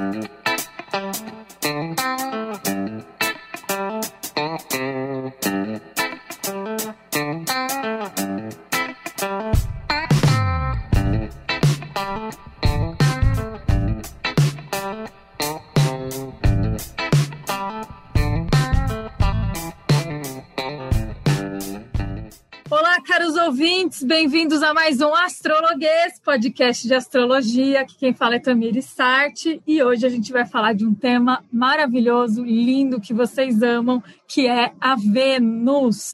[0.00, 0.39] ouvintes,
[24.10, 27.82] bem-vindos a mais um Astrologuês, podcast de astrologia.
[27.82, 31.44] Aqui quem fala é Tamiri Sarte e hoje a gente vai falar de um tema
[31.52, 36.12] maravilhoso, lindo, que vocês amam, que é a Vênus.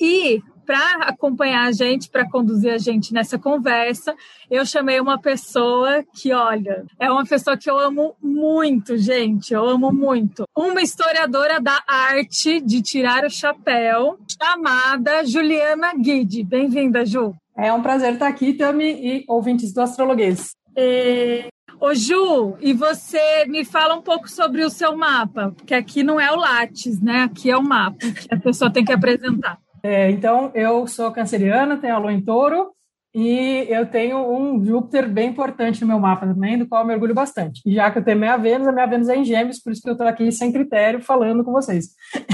[0.00, 4.14] E para acompanhar a gente, para conduzir a gente nessa conversa,
[4.50, 9.64] eu chamei uma pessoa que, olha, é uma pessoa que eu amo muito, gente, eu
[9.64, 10.44] amo muito.
[10.56, 16.42] Uma historiadora da arte de tirar o chapéu, chamada Juliana Guide.
[16.42, 17.32] Bem-vinda, Ju.
[17.56, 20.50] É um prazer estar aqui, Tami, e ouvintes do Astrologuês.
[20.76, 21.46] E...
[21.78, 26.18] Ô Ju, e você me fala um pouco sobre o seu mapa, porque aqui não
[26.18, 27.24] é o Lattes, né?
[27.24, 29.58] Aqui é o mapa que a pessoa tem que apresentar.
[29.86, 32.72] É, então, eu sou canceriana, tenho a lua em touro,
[33.14, 37.14] e eu tenho um Júpiter bem importante no meu mapa também, do qual eu mergulho
[37.14, 37.62] bastante.
[37.64, 39.80] E já que eu tenho minha Vênus, a minha Vênus é em Gêmeos, por isso
[39.80, 41.90] que eu estou aqui sem critério falando com vocês.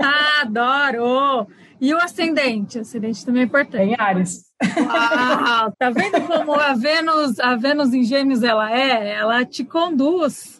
[0.00, 1.48] Ah, adoro!
[1.80, 2.78] E o ascendente?
[2.78, 3.82] O ascendente também é importante.
[3.82, 4.44] Em Ares.
[4.62, 9.14] Uau, tá vendo como a Vênus, a Vênus em Gêmeos ela é?
[9.14, 10.57] Ela te conduz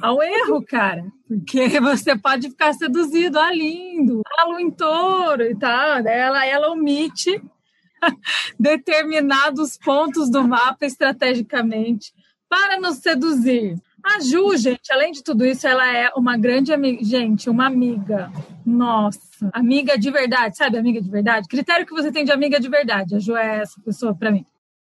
[0.00, 1.04] ao erro, cara.
[1.26, 5.98] Porque você pode ficar seduzido, ah, lindo, ah, em touro e tal.
[6.06, 7.42] Ela, ela omite
[8.58, 12.12] determinados pontos do mapa estrategicamente
[12.48, 13.76] para nos seduzir.
[14.04, 17.04] A Ju, gente, além de tudo isso, ela é uma grande amiga.
[17.04, 18.32] Gente, uma amiga.
[18.66, 20.76] Nossa, amiga de verdade, sabe?
[20.76, 21.46] Amiga de verdade.
[21.48, 23.14] Critério que você tem de amiga de verdade.
[23.14, 24.44] A Ju é essa pessoa para mim.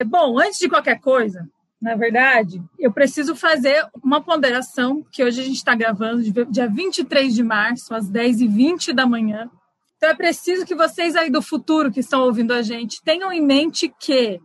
[0.05, 1.49] Bom, antes de qualquer coisa,
[1.81, 7.33] na verdade, eu preciso fazer uma ponderação, que hoje a gente está gravando, dia 23
[7.33, 9.49] de março, às 10h20 da manhã.
[9.95, 13.41] Então é preciso que vocês aí do futuro que estão ouvindo a gente tenham em
[13.41, 14.41] mente que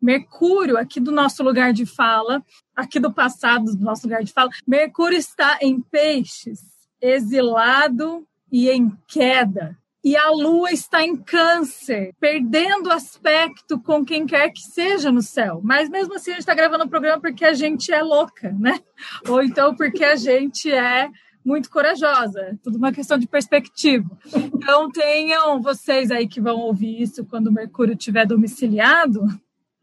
[0.00, 2.42] Mercúrio, aqui do nosso lugar de fala,
[2.74, 6.60] aqui do passado do nosso lugar de fala, Mercúrio está em peixes,
[7.00, 14.50] exilado e em queda e a lua está em câncer, perdendo aspecto com quem quer
[14.50, 15.60] que seja no céu.
[15.62, 18.80] Mas mesmo assim a gente está gravando o programa porque a gente é louca, né?
[19.28, 21.08] Ou então porque a gente é
[21.44, 22.58] muito corajosa.
[22.62, 24.08] Tudo uma questão de perspectiva.
[24.34, 29.24] Então tenham vocês aí que vão ouvir isso quando o Mercúrio estiver domiciliado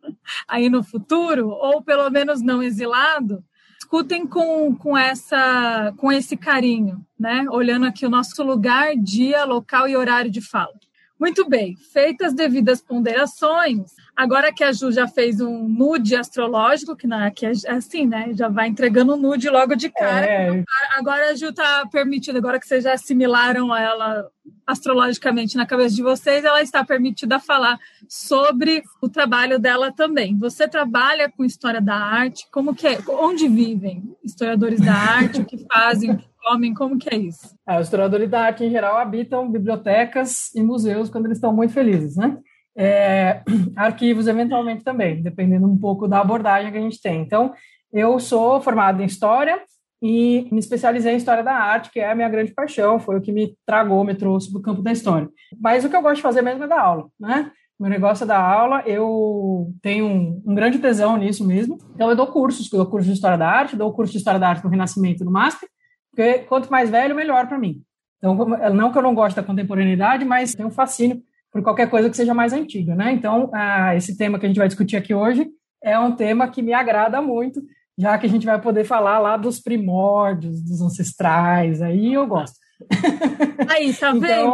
[0.47, 3.43] aí no futuro, ou pelo menos não exilado,
[3.89, 7.47] escutem com, com, essa, com esse carinho, né?
[7.49, 10.75] Olhando aqui o nosso lugar, dia, local e horário de fala.
[11.19, 16.93] Muito bem, feitas as devidas ponderações, agora que a Ju já fez um nude astrológico,
[16.93, 18.31] que, não, que é assim, né?
[18.33, 20.25] Já vai entregando o nude logo de cara.
[20.25, 20.63] É.
[20.97, 24.29] Agora a Ju está permitida, agora que vocês já assimilaram ela
[24.67, 30.37] astrologicamente na cabeça de vocês, ela está permitida falar sobre o trabalho dela também.
[30.37, 32.99] Você trabalha com história da arte, como que é?
[33.07, 37.55] Onde vivem historiadores da arte, o que fazem, comem, como que é isso?
[37.65, 41.73] É, os historiadores da arte, em geral, habitam bibliotecas e museus quando eles estão muito
[41.73, 42.37] felizes, né?
[42.81, 43.41] É,
[43.75, 47.21] arquivos, eventualmente, também, dependendo um pouco da abordagem que a gente tem.
[47.21, 47.53] Então,
[47.91, 49.61] eu sou formado em História
[50.01, 53.21] e me especializei em História da Arte, que é a minha grande paixão, foi o
[53.21, 55.27] que me tragou, me trouxe para o campo da História.
[55.59, 57.51] Mas o que eu gosto de fazer mesmo é dar aula, né?
[57.77, 61.77] Meu negócio é dar aula, eu tenho um, um, grande tesão nisso mesmo.
[61.95, 64.39] Então, eu dou cursos, eu dou curso de História da Arte, dou curso de História
[64.39, 65.67] da Arte do Renascimento no MASP,
[66.11, 67.81] porque quanto mais velho, melhor para mim.
[68.17, 68.35] Então,
[68.73, 72.17] não que eu não goste da contemporaneidade, mas tenho um fascínio por qualquer coisa que
[72.17, 73.11] seja mais antiga, né?
[73.11, 75.47] Então, ah, esse tema que a gente vai discutir aqui hoje
[75.83, 77.61] é um tema que me agrada muito,
[77.97, 82.57] já que a gente vai poder falar lá dos primórdios, dos ancestrais, aí eu gosto.
[83.67, 84.53] Aí, tá então, vendo?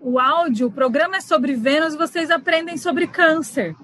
[0.00, 3.76] O áudio, o programa é sobre Vênus, vocês aprendem sobre câncer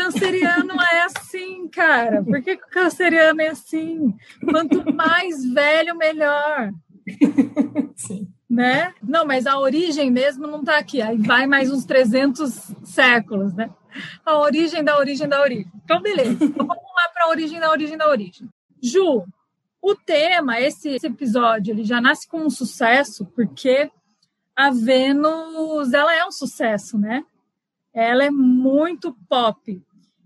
[0.00, 2.22] canceriano é assim, cara.
[2.24, 4.14] Por que, que o canceriano é assim?
[4.48, 6.70] Quanto mais velho, melhor.
[7.96, 8.28] Sim.
[8.50, 8.92] Né?
[9.00, 11.00] Não, mas a origem mesmo não está aqui.
[11.00, 13.70] Aí vai mais uns 300 séculos, né?
[14.26, 15.70] A origem da origem da origem.
[15.84, 16.44] Então, beleza.
[16.44, 18.48] Então, vamos lá para a origem da origem da origem.
[18.82, 19.24] Ju,
[19.80, 23.90] o tema, esse, esse episódio, ele já nasce com um sucesso porque
[24.54, 27.24] a Vênus, ela é um sucesso, né?
[27.94, 29.82] Ela é muito pop.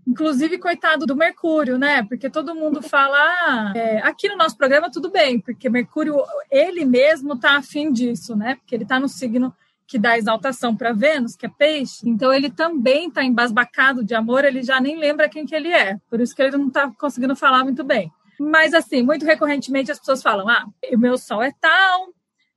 [0.07, 2.03] Inclusive, coitado do Mercúrio, né?
[2.03, 3.17] Porque todo mundo fala.
[3.17, 6.15] Ah, é, aqui no nosso programa, tudo bem, porque Mercúrio,
[6.51, 8.55] ele mesmo tá afim disso, né?
[8.55, 9.53] Porque ele tá no signo
[9.87, 12.07] que dá exaltação para Vênus, que é peixe.
[12.07, 15.97] Então, ele também tá embasbacado de amor, ele já nem lembra quem que ele é.
[16.09, 18.11] Por isso que ele não tá conseguindo falar muito bem.
[18.39, 22.09] Mas, assim, muito recorrentemente as pessoas falam: ah, o meu sol é tal,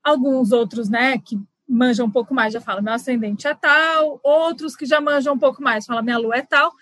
[0.02, 4.74] alguns outros, né, que manjam um pouco mais já falam: meu ascendente é tal, outros
[4.74, 6.72] que já manjam um pouco mais falam: minha lua é tal.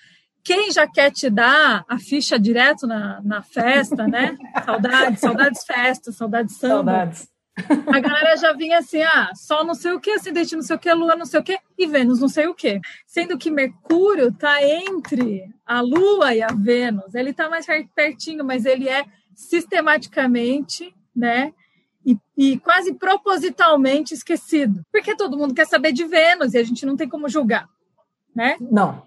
[0.47, 4.39] Quem já quer te dar a ficha direto na, na festa, né?
[4.65, 6.93] Saudades, saudades festas, saudades samba.
[6.93, 7.29] Saudades.
[7.89, 10.79] A galera já vinha assim, ah, Sol não sei o que, ascendente não sei o
[10.79, 12.81] que, Lua não sei o que, e Vênus não sei o que.
[13.09, 17.17] Sendo que Mercúrio está entre a Lua e a Vênus.
[17.17, 19.05] Ele está mais pertinho, mas ele é
[19.35, 21.53] sistematicamente, né?
[22.05, 24.81] E, e, quase propositalmente esquecido.
[24.93, 27.69] Porque todo mundo quer saber de Vênus e a gente não tem como julgar,
[28.33, 28.57] né?
[28.61, 29.05] Não.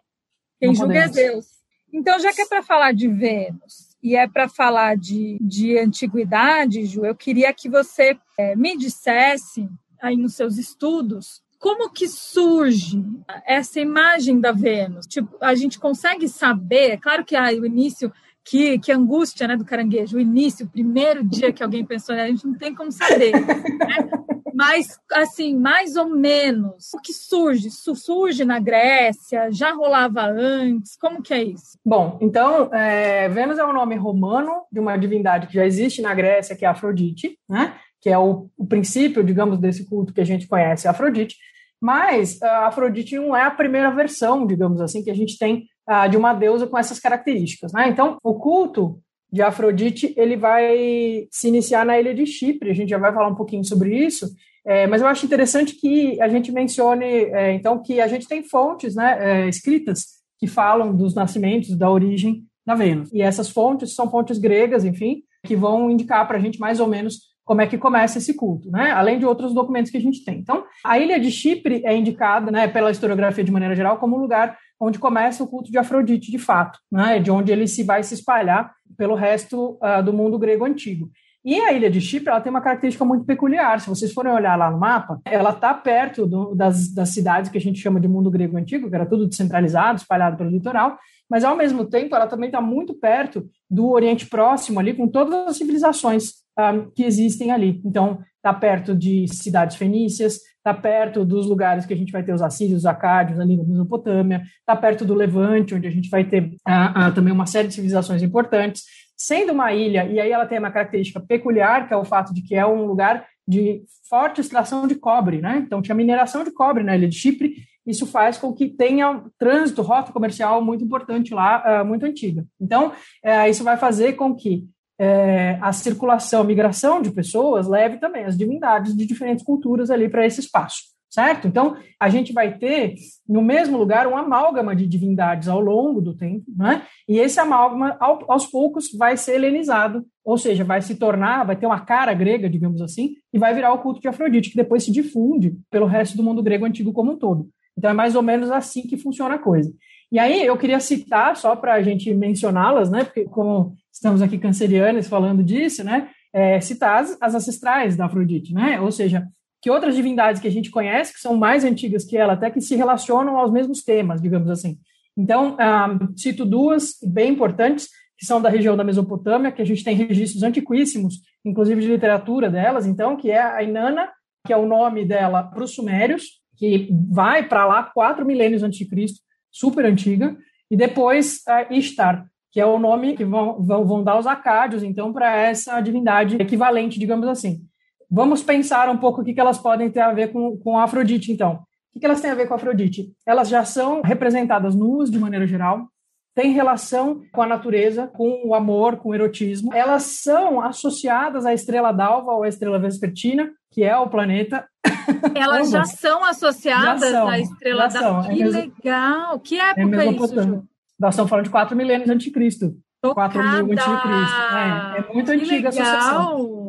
[0.59, 1.17] Quem não julga é podemos.
[1.17, 1.45] é Deus.
[1.91, 6.85] Então, já que é para falar de Vênus, e é para falar de, de antiguidade,
[6.85, 9.67] Ju, eu queria que você é, me dissesse
[10.01, 13.03] aí nos seus estudos como que surge
[13.45, 15.05] essa imagem da Vênus?
[15.05, 18.11] Tipo, a gente consegue saber, é claro que ah, o início,
[18.45, 22.27] que, que angústia né, do caranguejo, o início, o primeiro dia que alguém pensou, a
[22.27, 23.33] gente não tem como saber.
[23.33, 23.39] Né?
[24.59, 27.69] Mas, assim, mais ou menos, o que surge?
[27.71, 29.49] Surge na Grécia?
[29.53, 30.97] Já rolava antes?
[30.97, 31.77] Como que é isso?
[31.85, 36.13] Bom, então, é, Vênus é um nome romano de uma divindade que já existe na
[36.13, 37.73] Grécia, que é Afrodite, né?
[38.01, 41.37] que é o, o princípio, digamos, desse culto que a gente conhece, Afrodite.
[41.79, 45.69] Mas a Afrodite não é a primeira versão, digamos assim, que a gente tem
[46.11, 47.71] de uma deusa com essas características.
[47.71, 47.87] Né?
[47.87, 48.99] Então, o culto
[49.31, 52.71] de Afrodite ele vai se iniciar na ilha de Chipre.
[52.71, 54.27] A gente já vai falar um pouquinho sobre isso.
[54.65, 58.43] É, mas eu acho interessante que a gente mencione, é, então, que a gente tem
[58.43, 63.11] fontes né, é, escritas que falam dos nascimentos, da origem da Vênus.
[63.11, 66.87] E essas fontes são fontes gregas, enfim, que vão indicar para a gente mais ou
[66.87, 68.91] menos como é que começa esse culto, né?
[68.91, 70.37] Além de outros documentos que a gente tem.
[70.37, 74.19] Então, a ilha de Chipre é indicada, né, pela historiografia de maneira geral, como um
[74.19, 77.19] lugar onde começa o culto de Afrodite, de fato, né?
[77.19, 81.09] De onde ele se vai se espalhar pelo resto uh, do mundo grego antigo.
[81.43, 83.79] E a ilha de Chipre ela tem uma característica muito peculiar.
[83.79, 87.57] Se vocês forem olhar lá no mapa, ela está perto do, das, das cidades que
[87.57, 90.97] a gente chama de mundo grego antigo, que era tudo descentralizado, espalhado pelo litoral,
[91.29, 95.47] mas ao mesmo tempo ela também está muito perto do Oriente Próximo ali, com todas
[95.47, 97.81] as civilizações um, ah, que existem ali.
[97.85, 102.33] Então, está perto de cidades fenícias, está perto dos lugares que a gente vai ter
[102.33, 106.23] os assírios, os acádios ali na Mesopotâmia, está perto do Levante, onde a gente vai
[106.23, 108.83] ter uh, uh, também uma série de civilizações importantes
[109.19, 112.41] sendo uma ilha, e aí ela tem uma característica peculiar, que é o fato de
[112.41, 115.61] que é um lugar de forte extração de cobre, né?
[115.65, 117.55] Então tinha mineração de cobre na ilha de Chipre,
[117.85, 122.45] isso faz com que tenha trânsito, rota comercial muito importante lá, uh, muito antiga.
[122.61, 124.65] Então, uh, isso vai fazer com que
[125.01, 130.07] uh, a circulação, a migração de pessoas leve também as divindades de diferentes culturas ali
[130.07, 131.47] para esse espaço certo?
[131.47, 132.93] Então, a gente vai ter
[133.27, 136.83] no mesmo lugar um amálgama de divindades ao longo do tempo, né?
[137.07, 141.65] E esse amálgama, aos poucos, vai ser helenizado, ou seja, vai se tornar, vai ter
[141.65, 144.91] uma cara grega, digamos assim, e vai virar o culto de Afrodite, que depois se
[144.91, 147.49] difunde pelo resto do mundo grego antigo como um todo.
[147.75, 149.73] Então, é mais ou menos assim que funciona a coisa.
[150.11, 153.03] E aí, eu queria citar, só para a gente mencioná-las, né?
[153.03, 156.09] Porque, como estamos aqui cancerianos falando disso, né?
[156.31, 158.79] É, citar as, as ancestrais da Afrodite, né?
[158.79, 159.27] Ou seja,
[159.61, 162.61] que outras divindades que a gente conhece, que são mais antigas que ela, até que
[162.61, 164.77] se relacionam aos mesmos temas, digamos assim.
[165.17, 169.83] Então, um, cito duas bem importantes, que são da região da Mesopotâmia, que a gente
[169.83, 174.09] tem registros antiquíssimos, inclusive de literatura delas, então, que é a Inanna,
[174.45, 178.79] que é o nome dela para os sumérios, que vai para lá quatro milênios antes
[178.79, 179.19] de Cristo,
[179.51, 180.37] super antiga,
[180.69, 184.83] e depois a Ishtar, que é o nome que vão, vão, vão dar os acádios,
[184.83, 187.61] então, para essa divindade equivalente, digamos assim.
[188.09, 191.31] Vamos pensar um pouco o que, elas podem ter a ver com, com a Afrodite,
[191.31, 191.59] então.
[191.95, 193.11] O que, elas têm a ver com a Afrodite?
[193.25, 195.87] Elas já são representadas nuas, de maneira geral,
[196.35, 199.73] têm relação com a natureza, com o amor, com o erotismo.
[199.73, 204.65] Elas são associadas à estrela d'alva ou à estrela vespertina, que é o planeta.
[205.35, 208.29] Elas já são associadas já são, à estrela d'alva.
[208.29, 209.39] Que é legal!
[209.39, 210.63] Que época é, é isso, Ju?
[210.99, 212.75] Nós estamos falando de 4 milênios antes de Cristo.
[213.01, 214.41] 4 mil antes de Cristo.
[214.53, 215.65] É, é muito que antiga legal.
[215.65, 216.68] a associação.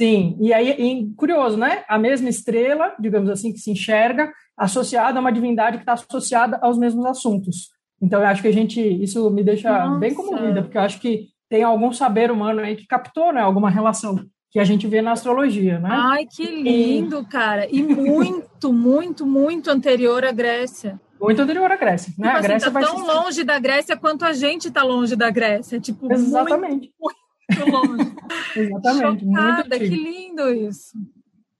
[0.00, 1.84] Sim, e aí, e, curioso, né?
[1.86, 6.58] A mesma estrela, digamos assim, que se enxerga, associada a uma divindade que está associada
[6.62, 7.68] aos mesmos assuntos.
[8.00, 9.98] Então, eu acho que a gente, isso me deixa Nossa.
[9.98, 13.68] bem comovida, porque eu acho que tem algum saber humano aí que captou, né, alguma
[13.68, 15.90] relação que a gente vê na astrologia, né?
[15.92, 17.24] Ai, que lindo, e...
[17.26, 17.68] cara!
[17.70, 20.98] E muito, muito, muito anterior à Grécia.
[21.20, 22.28] Muito anterior à Grécia, né?
[22.28, 25.28] Tipo a assim, Grécia tá tão longe da Grécia quanto a gente está longe da
[25.28, 26.90] Grécia, tipo, Exatamente.
[26.98, 27.19] Muito
[27.58, 28.12] longe.
[28.56, 29.24] Exatamente.
[29.24, 30.96] Chocada, que lindo isso.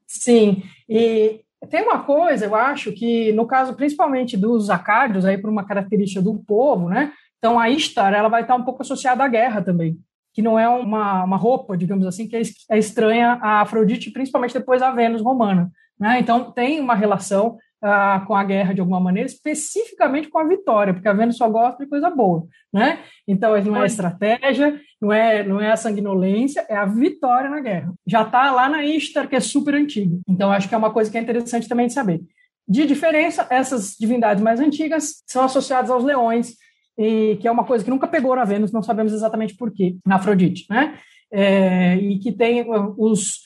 [0.06, 5.50] Sim, e tem uma coisa, eu acho, que no caso principalmente dos acádios, aí por
[5.50, 7.12] uma característica do povo, né?
[7.38, 9.98] Então a Istar, ela vai estar um pouco associada à guerra também,
[10.32, 14.54] que não é uma, uma roupa, digamos assim, que é, é estranha a Afrodite, principalmente
[14.54, 15.70] depois a Vênus romana.
[15.98, 16.18] Né?
[16.18, 20.94] Então, tem uma relação ah, com a guerra de alguma maneira, especificamente com a vitória,
[20.94, 23.00] porque a Vênus só gosta de coisa boa, né?
[23.28, 27.92] Então, não é estratégia, não é, não é a sanguinolência, é a vitória na guerra.
[28.06, 30.18] Já está lá na Ishtar, que é super antiga.
[30.28, 32.20] Então, acho que é uma coisa que é interessante também de saber.
[32.68, 36.54] De diferença, essas divindades mais antigas são associadas aos leões,
[36.98, 39.96] e que é uma coisa que nunca pegou na Vênus, não sabemos exatamente por quê,
[40.06, 40.98] na Afrodite, né?
[41.32, 42.66] É, e que tem
[42.98, 43.40] os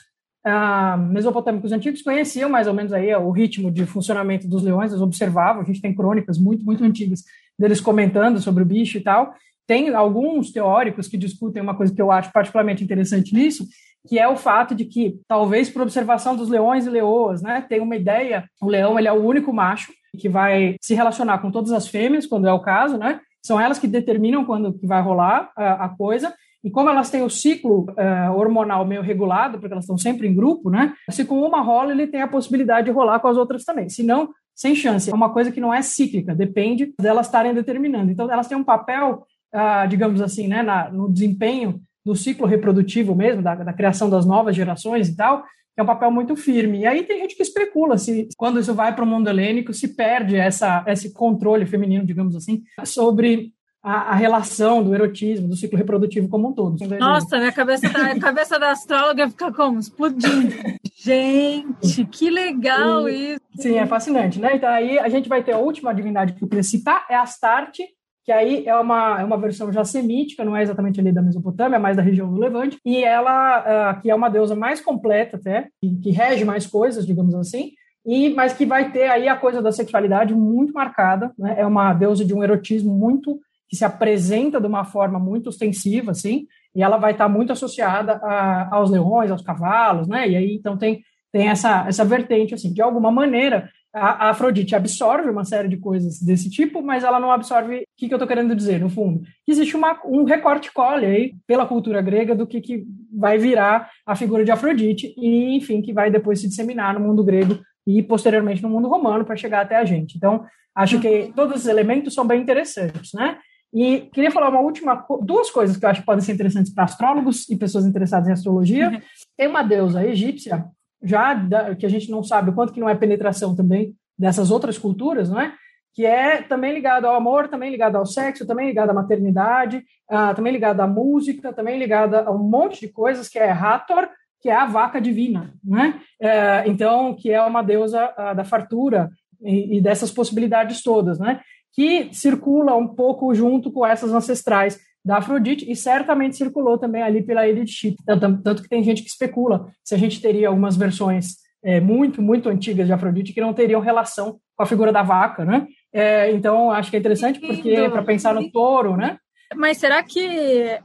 [0.45, 5.03] ah, mesopotâmicos antigos conheciam mais ou menos aí o ritmo de funcionamento dos leões, eles
[5.03, 7.23] observavam, a gente tem crônicas muito, muito antigas
[7.59, 9.35] deles comentando sobre o bicho e tal.
[9.67, 13.67] Tem alguns teóricos que discutem uma coisa que eu acho particularmente interessante nisso,
[14.07, 17.81] que é o fato de que, talvez por observação dos leões e leoas, né, tem
[17.81, 21.73] uma ideia, o leão ele é o único macho que vai se relacionar com todas
[21.73, 25.51] as fêmeas, quando é o caso, né, são elas que determinam quando que vai rolar
[25.57, 29.85] a, a coisa, e como elas têm o ciclo uh, hormonal meio regulado, porque elas
[29.85, 30.95] estão sempre em grupo, né?
[31.11, 33.91] Se com uma rola, ele tem a possibilidade de rolar com as outras também.
[33.91, 35.11] Se não, sem chance.
[35.11, 38.11] É uma coisa que não é cíclica, depende delas estarem determinando.
[38.11, 43.15] Então, elas têm um papel, uh, digamos assim, né, na, no desempenho do ciclo reprodutivo
[43.15, 46.81] mesmo, da, da criação das novas gerações e tal, que é um papel muito firme.
[46.81, 49.89] E aí tem gente que especula se, quando isso vai para o mundo helênico, se
[49.89, 55.79] perde essa, esse controle feminino, digamos assim, sobre a, a, relação do erotismo, do ciclo
[55.79, 56.77] reprodutivo como um todo.
[56.99, 59.79] Nossa, minha cabeça da, a cabeça da astróloga fica como?
[59.79, 60.55] Explodindo.
[60.97, 63.41] Gente, que legal e, isso!
[63.57, 64.57] Sim, é fascinante, né?
[64.57, 67.83] Então aí a gente vai ter a última divindade que eu queria citar, é Astarte,
[68.25, 71.77] que aí é uma, é uma versão já semítica, não é exatamente ali da Mesopotâmia,
[71.77, 73.61] é mais da região do Levante, e ela,
[73.99, 77.73] uh, que é uma deusa mais completa até, que, que rege mais coisas, digamos assim,
[78.07, 81.55] e mas que vai ter aí a coisa da sexualidade muito marcada, né?
[81.59, 86.11] É uma deusa de um erotismo muito que se apresenta de uma forma muito ostensiva,
[86.11, 90.29] assim, e ela vai estar muito associada a, aos leões, aos cavalos, né?
[90.29, 91.03] E aí, então, tem,
[91.33, 96.21] tem essa, essa vertente, assim, de alguma maneira, a, Afrodite absorve uma série de coisas
[96.21, 97.77] desse tipo, mas ela não absorve.
[97.77, 99.23] O que, que eu estou querendo dizer, no fundo?
[99.47, 104.17] Existe uma, um recorte cole aí, pela cultura grega, do que, que vai virar a
[104.17, 108.63] figura de Afrodite, e, enfim, que vai depois se disseminar no mundo grego e, posteriormente,
[108.63, 110.17] no mundo romano, para chegar até a gente.
[110.17, 113.39] Então, acho que todos os elementos são bem interessantes, né?
[113.73, 116.85] E queria falar uma última, duas coisas que eu acho que podem ser interessantes para
[116.85, 118.89] astrólogos e pessoas interessadas em astrologia.
[118.89, 119.01] Uhum.
[119.37, 120.65] Tem uma deusa egípcia,
[121.05, 124.51] já da, que a gente não sabe o quanto que não é penetração também dessas
[124.51, 125.55] outras culturas, não é?
[125.95, 130.35] Que é também ligado ao amor, também ligado ao sexo, também ligado à maternidade, uh,
[130.35, 134.09] também ligado à música, também ligado a um monte de coisas, que é Hathor,
[134.41, 136.01] que é a vaca divina, né?
[136.21, 141.41] Uh, então, que é uma deusa uh, da fartura e, e, dessas possibilidades todas, né?
[141.75, 147.23] que circula um pouco junto com essas ancestrais da Afrodite e certamente circulou também ali
[147.23, 148.03] pela Chipre.
[148.07, 152.23] Tanto, tanto que tem gente que especula se a gente teria algumas versões é, muito,
[152.23, 155.67] muito antigas de Afrodite que não teriam relação com a figura da vaca, né?
[155.93, 159.19] É, então, acho que é interessante porque para pensar no touro, né?
[159.55, 160.21] Mas será que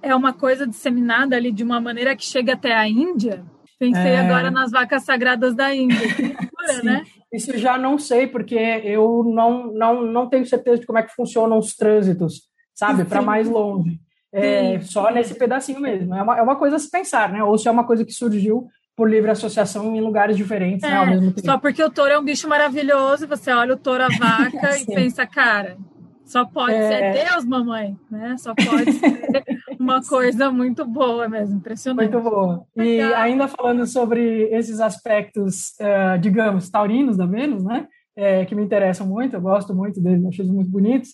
[0.01, 3.43] é uma coisa disseminada ali de uma maneira que chega até a Índia?
[3.79, 4.19] Pensei é...
[4.19, 5.97] agora nas vacas sagradas da Índia.
[6.83, 7.03] Né?
[7.33, 11.15] Isso já não sei, porque eu não, não, não tenho certeza de como é que
[11.15, 12.43] funcionam os trânsitos,
[12.75, 13.05] sabe?
[13.05, 13.99] Para mais longe.
[14.31, 16.13] É, só nesse pedacinho mesmo.
[16.13, 17.43] É uma, é uma coisa a se pensar, né?
[17.43, 20.98] Ou se é uma coisa que surgiu por livre associação em lugares diferentes, é, né,
[20.98, 21.45] ao é, mesmo tempo.
[21.45, 24.86] Só porque o touro é um bicho maravilhoso, você olha o touro, a vaca e
[24.86, 25.77] pensa, cara,
[26.25, 27.13] só pode é...
[27.13, 28.36] ser Deus, mamãe, né?
[28.38, 29.43] Só pode ser
[29.79, 32.12] uma coisa muito boa mesmo, impressionante.
[32.12, 32.65] Muito boa.
[32.75, 37.88] E ainda falando sobre esses aspectos, uh, digamos, taurinos da Vênus, né?
[38.15, 41.12] É, que me interessam muito, eu gosto muito deles, acho eles muito bonitos.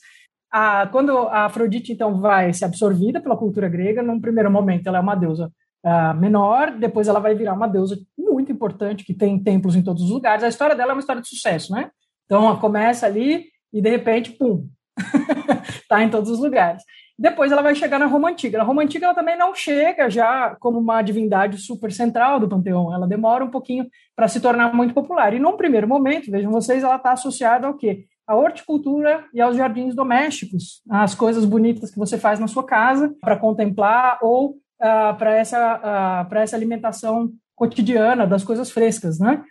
[0.57, 4.99] Ah, quando a Afrodite, então, vai ser absorvida pela cultura grega, num primeiro momento ela
[4.99, 5.51] é uma deusa
[5.85, 10.03] uh, menor, depois ela vai virar uma deusa muito importante, que tem templos em todos
[10.03, 10.45] os lugares.
[10.45, 11.91] A história dela é uma história de sucesso, né?
[12.23, 14.65] Então, ela começa ali e, de repente, pum,
[15.89, 16.81] tá em todos os lugares.
[17.19, 18.57] Depois ela vai chegar na Roma Antiga.
[18.57, 22.93] Na Roma Antiga ela também não chega já como uma divindade super central do panteão.
[22.93, 25.33] Ela demora um pouquinho para se tornar muito popular.
[25.33, 28.05] E num primeiro momento, vejam vocês, ela está associada ao quê?
[28.27, 33.13] A horticultura e aos jardins domésticos, as coisas bonitas que você faz na sua casa
[33.21, 39.43] para contemplar ou uh, ah, para essa, uh, essa alimentação cotidiana das coisas frescas, né?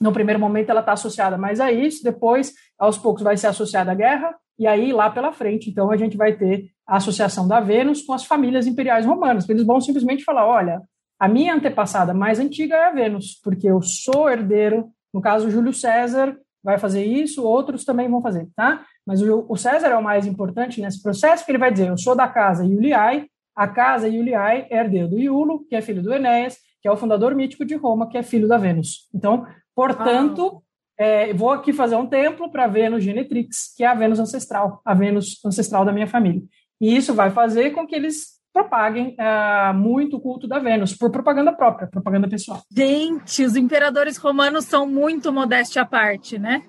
[0.00, 3.90] No primeiro momento ela está associada mais a isso, depois, aos poucos, vai ser associada
[3.90, 7.60] à guerra, e aí, lá pela frente, então, a gente vai ter a associação da
[7.60, 9.48] Vênus com as famílias imperiais romanas.
[9.48, 10.82] Eles vão simplesmente falar: olha,
[11.18, 14.90] a minha antepassada mais antiga é a Vênus, porque eu sou herdeiro.
[15.14, 16.36] No caso, Júlio César
[16.68, 18.84] vai fazer isso, outros também vão fazer, tá?
[19.06, 21.96] Mas o, o César é o mais importante nesse processo, porque ele vai dizer: eu
[21.96, 26.12] sou da casa Iuliae, a casa Iuliae é herdeiro do Iulo, que é filho do
[26.12, 29.08] Enéas, que é o fundador mítico de Roma, que é filho da Vênus.
[29.14, 30.62] Então, portanto,
[31.00, 31.02] ah.
[31.02, 34.92] é, vou aqui fazer um templo para Vênus Genetrix, que é a Vênus ancestral, a
[34.92, 36.42] Vênus ancestral da minha família.
[36.78, 41.12] E isso vai fazer com que eles propaguem uh, muito o culto da Vênus, por
[41.12, 42.60] propaganda própria, propaganda pessoal.
[42.76, 46.64] Gente, os imperadores romanos são muito modéstia à parte, né?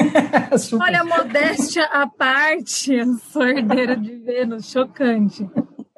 [0.80, 5.46] Olha, modéstia à parte, eu sou herdeira de Vênus, chocante.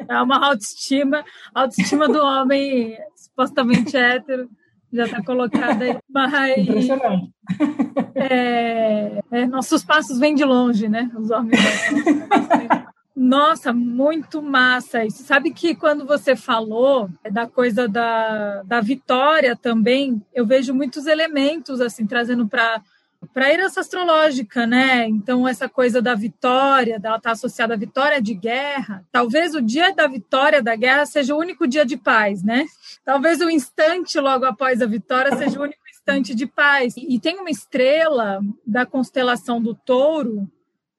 [0.09, 1.25] É uma autoestima,
[1.55, 4.49] autoestima do homem supostamente hétero
[4.93, 5.97] já está colocada aí.
[6.09, 7.31] Mas, Impressionante.
[8.15, 11.11] É, é, nossos passos vêm de longe, né?
[11.17, 11.61] Os homens.
[13.17, 15.23] Nossa, muito massa isso.
[15.23, 21.81] Sabe que quando você falou da coisa da, da vitória também, eu vejo muitos elementos
[21.81, 22.83] assim trazendo para
[23.33, 25.09] para a herança astrológica, né?
[25.09, 29.61] Então, essa coisa da vitória, dela estar tá associada à vitória de guerra, talvez o
[29.61, 32.67] dia da vitória da guerra seja o único dia de paz, né?
[33.05, 36.95] Talvez o instante logo após a vitória seja o único instante de paz.
[36.97, 40.49] E tem uma estrela da constelação do touro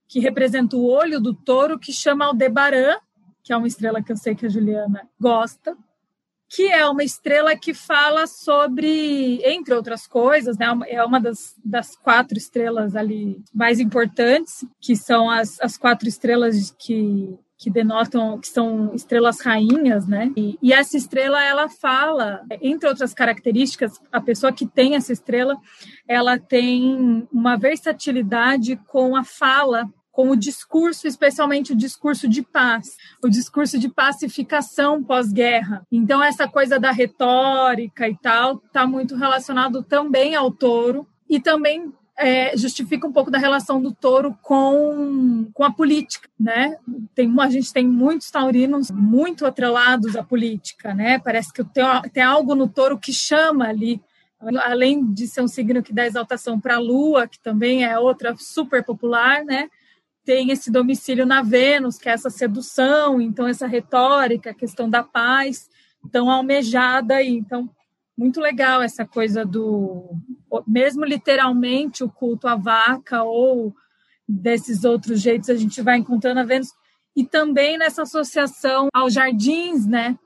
[0.07, 2.97] que representa o olho do touro, que chama Aldebaran,
[3.43, 5.75] que é uma estrela que eu sei que a Juliana gosta,
[6.49, 11.95] que é uma estrela que fala sobre, entre outras coisas, né, é uma das, das
[11.95, 18.47] quatro estrelas ali mais importantes, que são as, as quatro estrelas que, que denotam que
[18.47, 20.31] são estrelas rainhas, né?
[20.37, 25.57] E, e, essa estrela ela fala, entre outras características, a pessoa que tem essa estrela,
[26.07, 32.97] ela tem uma versatilidade com a fala com o discurso, especialmente o discurso de paz,
[33.23, 35.85] o discurso de pacificação pós-guerra.
[35.91, 41.93] Então, essa coisa da retórica e tal está muito relacionado também ao touro e também
[42.17, 46.77] é, justifica um pouco da relação do touro com, com a política, né?
[47.13, 51.19] Tem, a gente tem muitos taurinos muito atrelados à política, né?
[51.19, 54.01] Parece que tem, tem algo no touro que chama ali
[54.39, 58.35] além de ser um signo que dá exaltação para a lua, que também é outra
[58.37, 59.69] super popular, né?
[60.27, 65.01] Tem esse domicílio na Vênus, que é essa sedução, então essa retórica, a questão da
[65.01, 65.69] paz,
[66.11, 67.29] tão almejada aí.
[67.29, 67.69] Então,
[68.17, 70.17] muito legal essa coisa do,
[70.67, 73.73] mesmo literalmente o culto à vaca ou
[74.27, 76.73] desses outros jeitos a gente vai encontrando a Vênus
[77.15, 80.19] e também nessa associação aos jardins, né?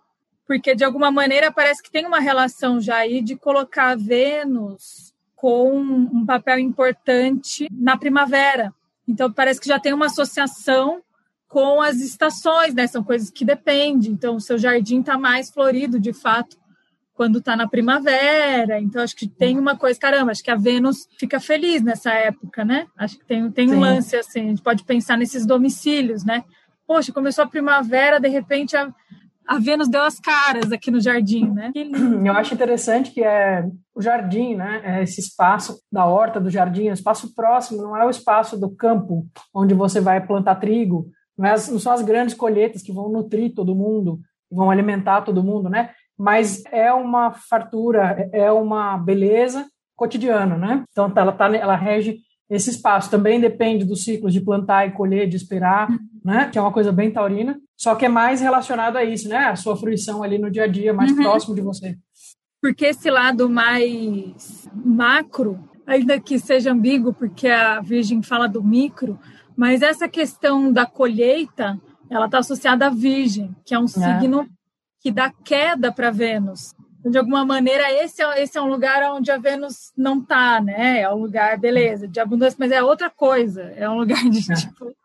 [0.48, 5.14] Porque de alguma maneira parece que tem uma relação já aí de colocar a Vênus
[5.36, 8.74] com um papel importante na primavera,
[9.08, 11.02] então, parece que já tem uma associação
[11.48, 12.88] com as estações, né?
[12.88, 14.12] São coisas que dependem.
[14.12, 16.58] Então, o seu jardim está mais florido, de fato,
[17.14, 18.80] quando está na primavera.
[18.80, 22.64] Então, acho que tem uma coisa, caramba, acho que a Vênus fica feliz nessa época,
[22.64, 22.88] né?
[22.98, 26.44] Acho que tem, tem um lance assim, a gente pode pensar nesses domicílios, né?
[26.88, 28.94] Poxa, começou a primavera, de repente a,
[29.52, 31.74] a Vênus deu as caras aqui no jardim, né?
[32.26, 34.82] Eu acho interessante que é o jardim, né?
[34.82, 38.74] É esse espaço da horta do jardim, o espaço próximo, não é o espaço do
[38.74, 42.94] campo onde você vai plantar trigo, não, é as, não são as grandes colheitas que
[42.94, 45.90] vão nutrir todo mundo, vão alimentar todo mundo, né?
[46.18, 49.66] Mas é uma fartura, é uma beleza
[49.98, 50.86] cotidiana, né?
[50.92, 52.20] Então ela tá, ela rege
[52.52, 53.10] esse espaço.
[53.10, 55.98] Também depende dos ciclos de plantar e colher, de esperar, uhum.
[56.24, 56.50] né?
[56.52, 57.58] Que é uma coisa bem taurina.
[57.78, 59.38] Só que é mais relacionado a isso, né?
[59.38, 61.24] A sua fruição ali no dia a dia, mais uhum.
[61.24, 61.98] próximo de você.
[62.62, 69.18] Porque esse lado mais macro, ainda que seja ambíguo, porque a Virgem fala do micro,
[69.56, 73.88] mas essa questão da colheita, ela está associada à Virgem, que é um é.
[73.88, 74.46] signo
[75.00, 76.74] que dá queda para Vênus.
[77.04, 81.02] De alguma maneira, esse é, esse é um lugar onde a Vênus não está, né?
[81.02, 83.64] É um lugar, beleza, de abundância, mas é outra coisa.
[83.76, 84.56] É um lugar de, é.
[84.56, 84.96] tipo,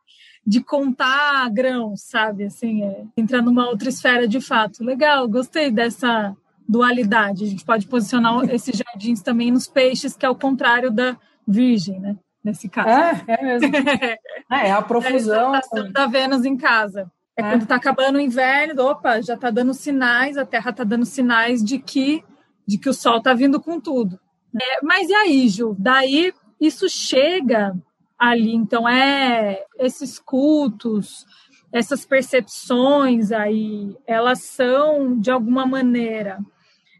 [0.46, 2.44] de contar grãos, sabe?
[2.44, 4.84] Assim, é, entrar numa outra esfera de fato.
[4.84, 6.36] Legal, gostei dessa
[6.68, 7.44] dualidade.
[7.44, 11.98] A gente pode posicionar esses jardins também nos peixes, que é o contrário da virgem,
[11.98, 12.16] né?
[12.44, 12.88] Nesse caso.
[12.88, 13.74] É, é mesmo.
[14.52, 15.54] é, é a profusão.
[15.54, 17.10] É a da Vênus em casa.
[17.36, 17.50] É, é.
[17.50, 21.62] quando está acabando o inverno, opa, já está dando sinais, a Terra está dando sinais
[21.62, 22.24] de que,
[22.66, 24.18] de que o Sol está vindo com tudo.
[24.54, 25.76] É, mas e aí, Ju?
[25.78, 27.76] Daí isso chega
[28.18, 31.26] ali, então é esses cultos,
[31.70, 36.38] essas percepções aí, elas são de alguma maneira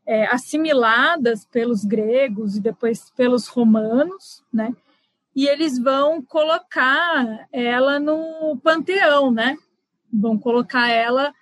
[0.07, 4.75] é, assimiladas pelos gregos e depois pelos romanos, né?
[5.35, 9.57] E eles vão colocar ela no panteão, né?
[10.19, 11.33] Vão colocar ela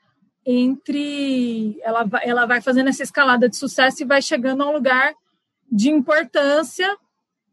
[0.44, 1.80] entre.
[1.82, 5.14] Ela, ela vai fazendo essa escalada de sucesso e vai chegando a um lugar
[5.70, 6.96] de importância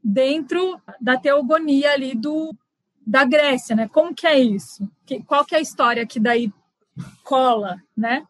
[0.03, 2.55] dentro da teogonia ali do,
[3.05, 3.87] da Grécia, né?
[3.87, 4.89] Como que é isso?
[5.05, 6.51] Que, qual que é a história que daí
[7.23, 8.23] cola, né?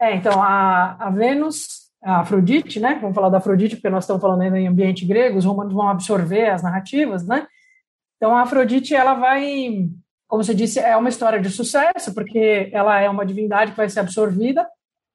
[0.00, 2.98] É, então, a, a Vênus, a Afrodite, né?
[3.00, 5.88] Vamos falar da Afrodite, porque nós estamos falando ainda em ambiente grego, os romanos vão
[5.88, 7.46] absorver as narrativas, né?
[8.16, 9.88] Então, a Afrodite, ela vai,
[10.28, 13.88] como você disse, é uma história de sucesso, porque ela é uma divindade que vai
[13.88, 14.66] ser absorvida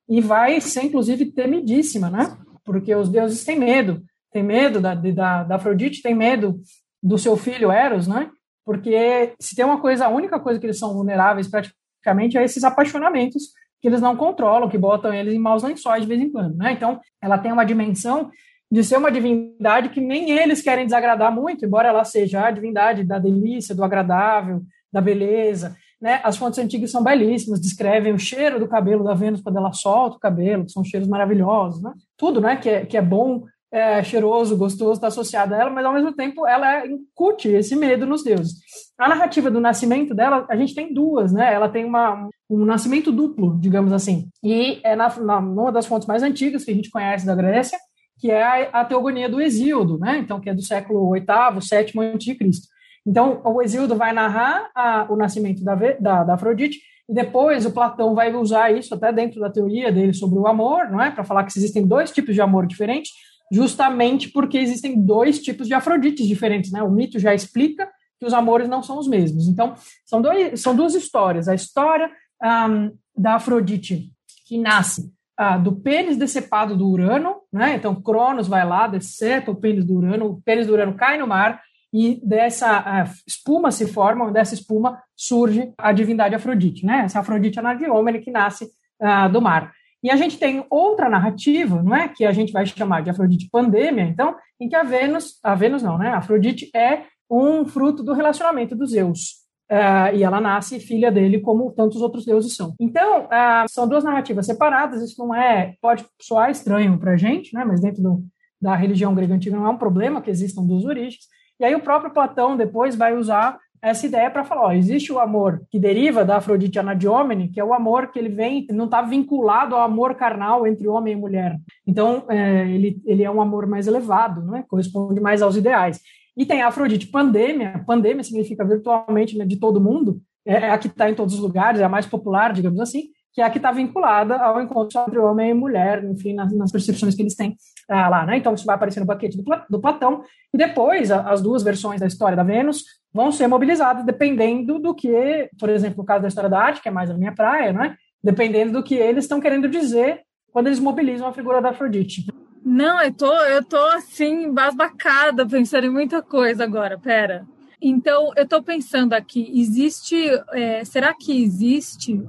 [0.08, 2.38] e vai ser, inclusive, temidíssima, né?
[2.64, 6.60] Porque os deuses têm medo, têm medo da, da, da Afrodite, têm medo
[7.02, 8.30] do seu filho Eros, né?
[8.66, 12.64] Porque se tem uma coisa, a única coisa que eles são vulneráveis praticamente é esses
[12.64, 16.56] apaixonamentos que eles não controlam, que botam eles em maus lençóis de vez em quando,
[16.56, 16.72] né?
[16.72, 18.30] Então, ela tem uma dimensão
[18.72, 23.04] de ser uma divindade que nem eles querem desagradar muito, embora ela seja a divindade
[23.04, 26.20] da delícia, do agradável, da beleza, né?
[26.24, 30.18] As fontes antigas são belíssimas, descrevem o cheiro do cabelo da Vênus quando ela solta
[30.18, 31.94] o cabelo, que são cheiros maravilhosos, né?
[32.18, 35.86] Tudo, né, que é, que é bom é, cheiroso, gostoso, está associado a ela, mas
[35.86, 38.56] ao mesmo tempo ela incute esse medo nos deuses.
[38.98, 41.54] A narrativa do nascimento dela, a gente tem duas, né?
[41.54, 44.28] Ela tem uma, um nascimento duplo, digamos assim.
[44.44, 47.78] E é na, na, numa das fontes mais antigas que a gente conhece da Grécia,
[48.20, 50.18] que é a, a teogonia do Exíodo, né?
[50.18, 52.62] Então, que é do século VIII, VII a.C.
[53.06, 57.72] Então, o Exíodo vai narrar a, o nascimento da, da, da Afrodite, e depois o
[57.72, 61.12] Platão vai usar isso até dentro da teoria dele sobre o amor, não é?
[61.12, 63.12] Para falar que existem dois tipos de amor diferentes,
[63.52, 66.82] justamente porque existem dois tipos de Afrodites diferentes, né?
[66.82, 69.48] O mito já explica que os amores não são os mesmos.
[69.48, 69.74] Então,
[70.06, 71.48] são, dois, são duas histórias.
[71.48, 72.10] A história
[72.42, 74.10] um, da Afrodite,
[74.48, 77.76] que nasce uh, do pênis decepado do Urano, né?
[77.76, 81.28] Então, Cronos vai lá, decepa o pênis do Urano, o pênis do Urano cai no
[81.28, 81.62] mar,
[81.94, 87.02] e dessa espuma se forma, dessa espuma surge a divindade Afrodite, né?
[87.06, 88.66] Essa Afrodite é Anadiomene que nasce
[89.02, 89.74] uh, do mar.
[90.04, 92.08] E a gente tem outra narrativa, não é?
[92.08, 95.84] Que a gente vai chamar de Afrodite pandêmia, então, em que a Vênus, a Vênus
[95.84, 96.10] não, né?
[96.10, 99.42] A Afrodite é um fruto do relacionamento dos Zeus.
[99.72, 102.74] Uh, e ela nasce filha dele, como tantos outros deuses são.
[102.80, 107.54] Então, uh, são duas narrativas separadas, isso não é, pode soar estranho para a gente,
[107.54, 107.64] né?
[107.64, 108.24] Mas dentro do,
[108.62, 111.20] da religião grega antiga não é um problema que existam duas origens.
[111.62, 115.20] E aí o próprio Platão depois vai usar essa ideia para falar, ó, existe o
[115.20, 119.04] amor que deriva da Afrodite Anadiomene, que é o amor que ele vem, não está
[119.04, 121.56] vinculado ao amor carnal entre homem e mulher.
[121.86, 124.66] Então, é, ele, ele é um amor mais elevado, né?
[124.68, 126.00] corresponde mais aos ideais.
[126.36, 130.80] E tem a Afrodite Pandemia, pandemia significa virtualmente né, de todo mundo, é, é a
[130.80, 133.50] que está em todos os lugares, é a mais popular, digamos assim, que é a
[133.52, 137.36] que está vinculada ao encontro entre homem e mulher, enfim, nas, nas percepções que eles
[137.36, 137.56] têm
[137.90, 138.38] ah, lá, né?
[138.38, 142.00] Então, isso vai aparecer no paquete do, do Platão, e depois a, as duas versões
[142.00, 146.28] da história da Vênus vão ser mobilizadas dependendo do que, por exemplo, no caso da
[146.28, 147.96] história da arte, que é mais a minha praia, né?
[148.24, 152.26] Dependendo do que eles estão querendo dizer quando eles mobilizam a figura da Afrodite.
[152.64, 157.46] Não, eu tô, eu tô assim, basbacada, pensando em muita coisa agora, pera.
[157.82, 160.16] Então, eu estou pensando aqui, existe,
[160.54, 162.24] é, será que existe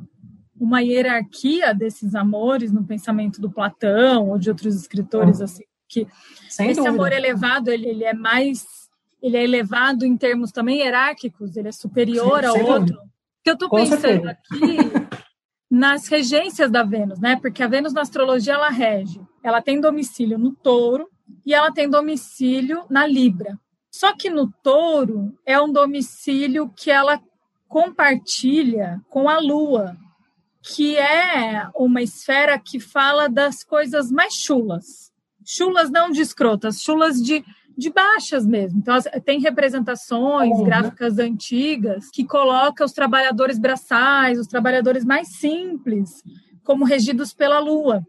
[0.62, 5.44] uma hierarquia desses amores no pensamento do Platão ou de outros escritores uhum.
[5.44, 6.06] assim que
[6.48, 6.94] Sem esse dúvida.
[6.94, 8.64] amor elevado ele, ele é mais
[9.20, 12.96] ele é elevado em termos também hierárquicos ele é superior Sim, ao outro
[13.42, 14.30] que eu estou pensando certeza.
[14.30, 14.76] aqui
[15.68, 20.38] nas regências da Vênus né porque a Vênus na astrologia ela rege ela tem domicílio
[20.38, 21.08] no Touro
[21.44, 23.58] e ela tem domicílio na Libra
[23.90, 27.20] só que no Touro é um domicílio que ela
[27.66, 29.96] compartilha com a Lua
[30.62, 35.10] que é uma esfera que fala das coisas mais chulas.
[35.44, 37.44] Chulas não de escrotas, chulas de,
[37.76, 38.78] de baixas mesmo.
[38.78, 40.64] Então, tem representações uhum.
[40.64, 46.22] gráficas antigas que colocam os trabalhadores braçais, os trabalhadores mais simples,
[46.62, 48.06] como regidos pela Lua.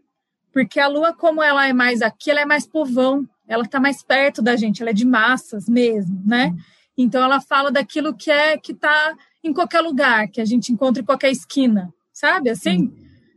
[0.52, 4.00] Porque a Lua, como ela é mais aqui, ela é mais povão, ela está mais
[4.00, 6.46] perto da gente, ela é de massas mesmo, né?
[6.46, 6.58] Uhum.
[6.96, 11.02] Então, ela fala daquilo que é que está em qualquer lugar, que a gente encontra
[11.02, 12.48] em qualquer esquina sabe?
[12.48, 12.94] Assim,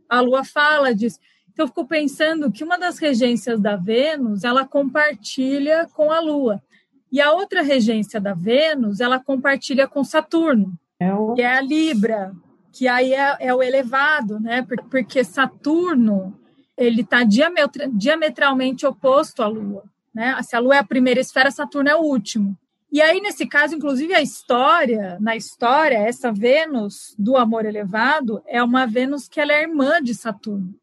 [0.08, 1.18] a Lua fala disso.
[1.52, 6.62] Então, eu fico pensando que uma das regências da Vênus, ela compartilha com a Lua.
[7.10, 11.34] E a outra regência da Vênus, ela compartilha com Saturno, é o...
[11.34, 12.32] que é a Libra,
[12.72, 14.64] que aí é, é o elevado, né?
[14.90, 16.38] Porque Saturno,
[16.76, 19.82] ele está diametralmente oposto à Lua.
[20.14, 20.40] Né?
[20.42, 22.56] Se a Lua é a primeira esfera, Saturno é o último.
[22.90, 28.62] E aí, nesse caso, inclusive, a história, na história, essa Vênus do amor elevado é
[28.62, 30.74] uma Vênus que ela é irmã de Saturno.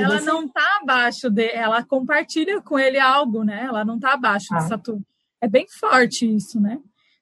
[0.00, 3.64] ela não está abaixo de, ela compartilha com ele algo, né?
[3.64, 4.56] Ela não está abaixo ah.
[4.56, 5.04] de Saturno.
[5.40, 6.80] É bem forte isso, né?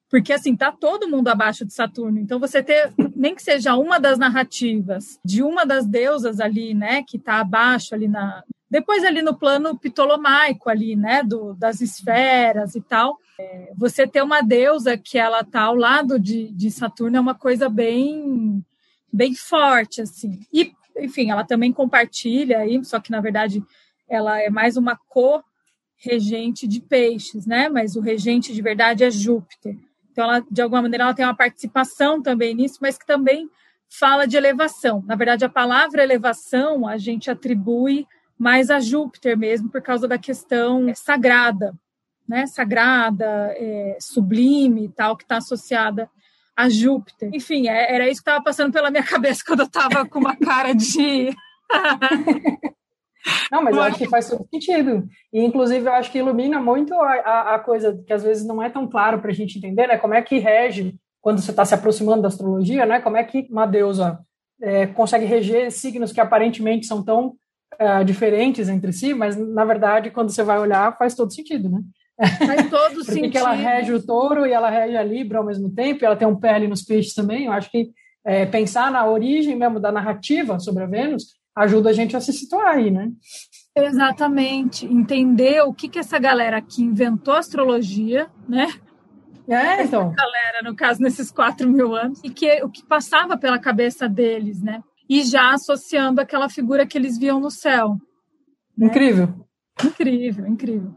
[0.08, 2.18] Porque assim, tá todo mundo abaixo de Saturno.
[2.18, 7.02] Então você ter, nem que seja uma das narrativas de uma das deusas ali, né,
[7.02, 12.74] que tá abaixo ali na depois ali no plano ptolomaico ali, né, do, das esferas
[12.74, 17.18] e tal, é, você ter uma deusa que ela tá ao lado de, de Saturno
[17.18, 18.64] é uma coisa bem
[19.12, 20.40] bem forte, assim.
[20.50, 23.62] E, enfim, ela também compartilha aí, só que na verdade
[24.08, 27.68] ela é mais uma co-regente de peixes, né?
[27.68, 29.76] Mas o regente de verdade é Júpiter.
[30.10, 33.50] Então, ela, de alguma maneira, ela tem uma participação também nisso, mas que também
[34.00, 35.04] fala de elevação.
[35.06, 38.06] Na verdade, a palavra elevação a gente atribui
[38.42, 41.72] mais a Júpiter mesmo, por causa da questão sagrada,
[42.28, 42.44] né?
[42.48, 46.10] Sagrada, é, sublime e tal, que está associada
[46.56, 47.30] a Júpiter.
[47.32, 50.36] Enfim, é, era isso que estava passando pela minha cabeça quando eu estava com uma
[50.36, 51.32] cara de.
[53.52, 55.06] Não, mas eu acho que faz todo sentido.
[55.32, 58.60] E, inclusive, eu acho que ilumina muito a, a, a coisa que às vezes não
[58.60, 59.96] é tão claro para a gente entender, né?
[59.96, 63.00] Como é que rege, quando você está se aproximando da astrologia, né?
[63.00, 64.18] Como é que uma deusa
[64.60, 67.36] é, consegue reger signos que aparentemente são tão
[67.78, 71.80] é, diferentes entre si, mas, na verdade, quando você vai olhar, faz todo sentido, né?
[72.46, 73.22] Faz todo Porque sentido.
[73.22, 76.16] Porque ela rege o touro e ela rege a Libra ao mesmo tempo, e ela
[76.16, 77.46] tem um pé ali nos peixes também.
[77.46, 77.90] Eu acho que
[78.24, 82.32] é, pensar na origem mesmo da narrativa sobre a Vênus ajuda a gente a se
[82.32, 83.10] situar aí, né?
[83.76, 84.86] Exatamente.
[84.86, 88.68] Entender o que, que essa galera que inventou a astrologia, né?
[89.48, 90.12] É, então.
[90.12, 94.08] Essa galera, no caso, nesses quatro mil anos, e que o que passava pela cabeça
[94.08, 94.82] deles, né?
[95.08, 97.96] E já associando aquela figura que eles viam no céu.
[98.76, 98.86] Né?
[98.86, 99.46] Incrível.
[99.84, 100.96] Incrível, incrível.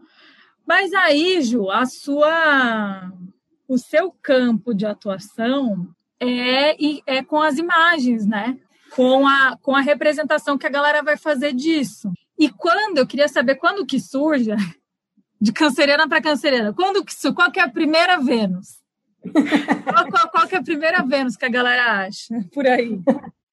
[0.67, 3.11] Mas aí, Ju, a sua,
[3.67, 5.87] o seu campo de atuação
[6.19, 8.57] é, é com as imagens, né?
[8.95, 12.11] Com a, com a representação que a galera vai fazer disso.
[12.37, 14.51] E quando, eu queria saber quando que surge,
[15.39, 18.79] de canceriana para canceriana, quando que qual que é a primeira Vênus?
[19.83, 22.99] qual, qual, qual que é a primeira Vênus que a galera acha por aí?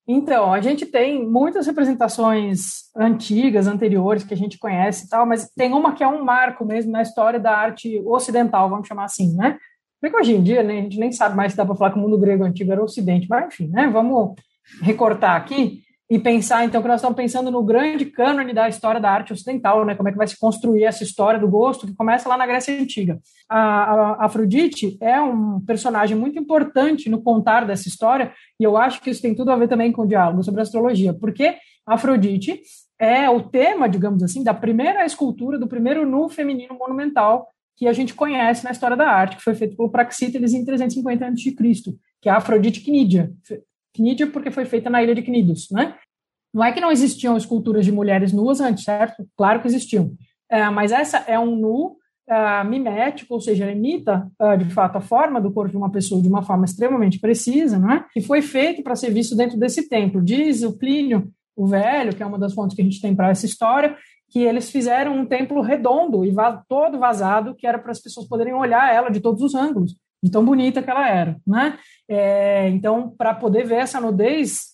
[0.06, 5.48] Então, a gente tem muitas representações antigas, anteriores, que a gente conhece e tal, mas
[5.56, 9.34] tem uma que é um marco mesmo na história da arte ocidental, vamos chamar assim,
[9.36, 9.58] né?
[10.00, 11.98] Porque hoje em dia, né, a gente nem sabe mais se dá para falar que
[11.98, 13.88] o mundo grego antigo era ocidente, mas enfim, né?
[13.88, 14.34] Vamos
[14.80, 19.10] recortar aqui e pensar, então, que nós estamos pensando no grande cânone da história da
[19.10, 19.94] arte ocidental, né?
[19.94, 22.78] Como é que vai se construir essa história do gosto que começa lá na Grécia
[22.78, 23.18] Antiga.
[23.48, 29.00] A, a Afrodite é um personagem muito importante no contar dessa história, e eu acho
[29.00, 32.60] que isso tem tudo a ver também com o diálogo sobre astrologia, porque Afrodite
[32.98, 37.92] é o tema, digamos assim, da primeira escultura, do primeiro nu feminino monumental que a
[37.92, 41.54] gente conhece na história da arte, que foi feito pelo Praxíteles em 350 a.C.,
[42.20, 43.32] que é a Afrodite Cnídia,
[43.94, 45.94] Cnídia porque foi feita na ilha de Cnidos, né?
[46.52, 49.26] Não é que não existiam esculturas de mulheres nuas antes, certo?
[49.36, 50.12] Claro que existiam.
[50.50, 51.96] É, mas essa é um nu
[52.28, 56.20] uh, mimético, ou seja, imita uh, de fato a forma do corpo de uma pessoa
[56.20, 58.04] de uma forma extremamente precisa, né?
[58.14, 60.22] E foi feito para ser visto dentro desse templo.
[60.22, 63.30] Diz o Plínio, o Velho, que é uma das fontes que a gente tem para
[63.30, 63.96] essa história,
[64.28, 66.34] que eles fizeram um templo redondo e
[66.68, 70.30] todo vazado, que era para as pessoas poderem olhar ela de todos os ângulos de
[70.30, 71.78] tão bonita que ela era, né?
[72.08, 74.72] É, então, para poder ver essa nudez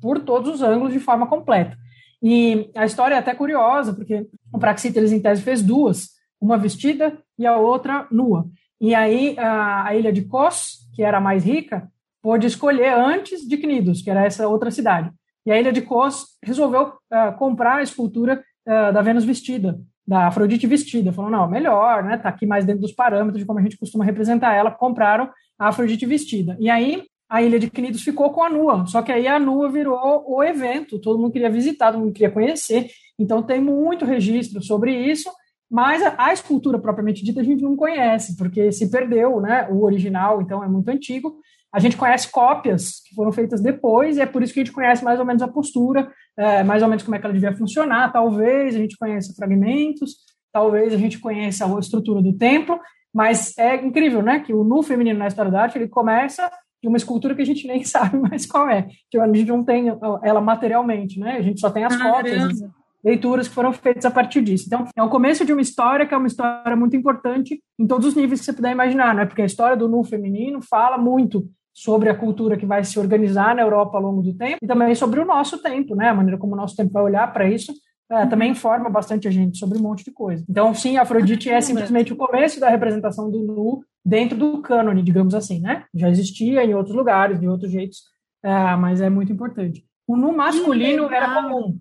[0.00, 1.76] por todos os ângulos de forma completa.
[2.22, 7.18] E a história é até curiosa, porque o Praxíteles, em tese, fez duas, uma vestida
[7.38, 8.46] e a outra nua.
[8.80, 11.90] E aí a, a ilha de Kos, que era a mais rica,
[12.22, 15.10] pôde escolher antes de Cnidos, que era essa outra cidade.
[15.44, 20.26] E a ilha de Kos resolveu uh, comprar a escultura uh, da Vênus vestida, da
[20.26, 21.12] Afrodite vestida.
[21.12, 22.16] Falou, não, melhor, né?
[22.16, 24.70] Tá aqui mais dentro dos parâmetros de como a gente costuma representar ela.
[24.70, 26.56] Compraram a Afrodite vestida.
[26.60, 28.86] E aí a Ilha de Cnidos ficou com a Nua.
[28.86, 31.00] Só que aí a Nua virou o evento.
[31.00, 32.88] Todo mundo queria visitar, todo mundo queria conhecer.
[33.18, 35.28] Então tem muito registro sobre isso.
[35.68, 39.66] Mas a, a escultura propriamente dita a gente não conhece, porque se perdeu, né?
[39.68, 41.40] O original, então, é muito antigo.
[41.72, 44.74] A gente conhece cópias que foram feitas depois, e é por isso que a gente
[44.74, 47.54] conhece mais ou menos a postura, é, mais ou menos como é que ela devia
[47.54, 48.12] funcionar.
[48.12, 50.16] Talvez a gente conheça fragmentos,
[50.52, 52.80] talvez a gente conheça a estrutura do templo,
[53.12, 54.40] mas é incrível, né?
[54.40, 56.50] Que o nu feminino na história da arte ele começa
[56.82, 58.86] de uma escultura que a gente nem sabe mais qual é.
[59.10, 59.88] Que a gente não tem
[60.22, 61.36] ela materialmente, né?
[61.36, 62.62] A gente só tem as fotos,
[63.06, 64.64] leituras que foram feitas a partir disso.
[64.66, 68.04] Então, é o começo de uma história que é uma história muito importante em todos
[68.04, 69.24] os níveis que você puder imaginar, né?
[69.24, 73.54] Porque a história do nu feminino fala muito sobre a cultura que vai se organizar
[73.54, 76.08] na Europa ao longo do tempo e também sobre o nosso tempo, né?
[76.08, 77.72] A maneira como o nosso tempo vai olhar para isso
[78.10, 80.44] é, também informa bastante a gente sobre um monte de coisa.
[80.48, 85.34] Então, sim, Afrodite é simplesmente o começo da representação do nu dentro do cânone, digamos
[85.34, 85.84] assim, né?
[85.94, 88.02] Já existia em outros lugares, de outros jeitos,
[88.42, 89.84] é, mas é muito importante.
[90.06, 91.78] O nu masculino era comum.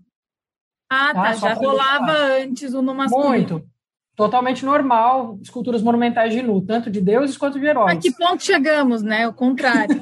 [0.96, 3.30] Ah, tá, tá já rolava antes o nu masculino.
[3.30, 3.76] Muito
[4.16, 7.98] totalmente normal, esculturas monumentais de nu, tanto de deuses quanto de heróis.
[7.98, 9.28] A que ponto chegamos, né?
[9.28, 10.02] O contrário.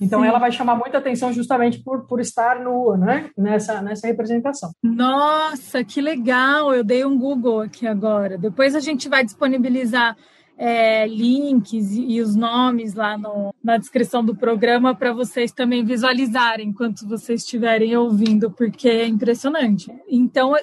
[0.00, 0.26] então Sim.
[0.26, 3.30] ela vai chamar muita atenção justamente por, por estar nua, né?
[3.38, 4.72] Nessa, nessa representação.
[4.82, 6.74] Nossa, que legal!
[6.74, 8.36] Eu dei um Google aqui agora.
[8.36, 10.16] Depois a gente vai disponibilizar
[10.56, 15.84] é, links e, e, os nomes lá no, na descrição do programa para vocês também
[15.84, 19.92] visualizarem enquanto vocês estiverem ouvindo, porque é impressionante.
[20.08, 20.54] Então,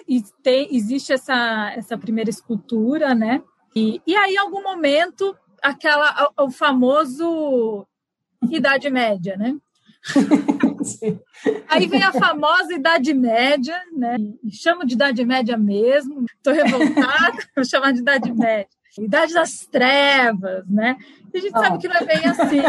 [0.41, 3.41] tem, existe essa, essa primeira escultura, né?
[3.75, 7.86] E, e aí, em algum momento, aquela, o, o famoso
[8.49, 9.56] Idade Média, né?
[11.69, 14.15] Aí vem a famosa Idade Média, né?
[14.51, 16.25] Chamo de Idade Média mesmo.
[16.25, 18.67] Estou revoltada, vou chamar de Idade Média.
[18.99, 20.97] Idade das Trevas, né?
[21.34, 22.62] E a gente sabe que não é bem assim.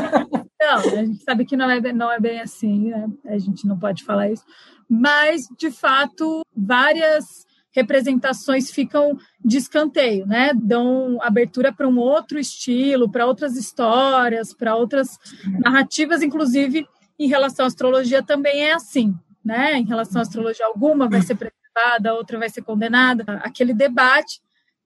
[0.60, 3.08] Não, a gente sabe que não é, não é bem assim, né?
[3.26, 4.44] A gente não pode falar isso.
[4.88, 10.52] Mas, de fato, várias representações ficam de escanteio, né?
[10.54, 15.18] Dão abertura para um outro estilo, para outras histórias, para outras
[15.60, 16.86] narrativas, inclusive
[17.18, 19.74] em relação à astrologia também é assim, né?
[19.78, 24.40] Em relação à astrologia, alguma vai ser preservada, outra vai ser condenada, aquele debate.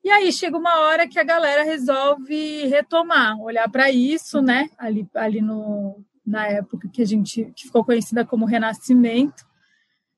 [0.07, 4.71] E aí chega uma hora que a galera resolve retomar, olhar para isso, né?
[4.79, 9.45] Ali, ali no, na época que a gente que ficou conhecida como Renascimento,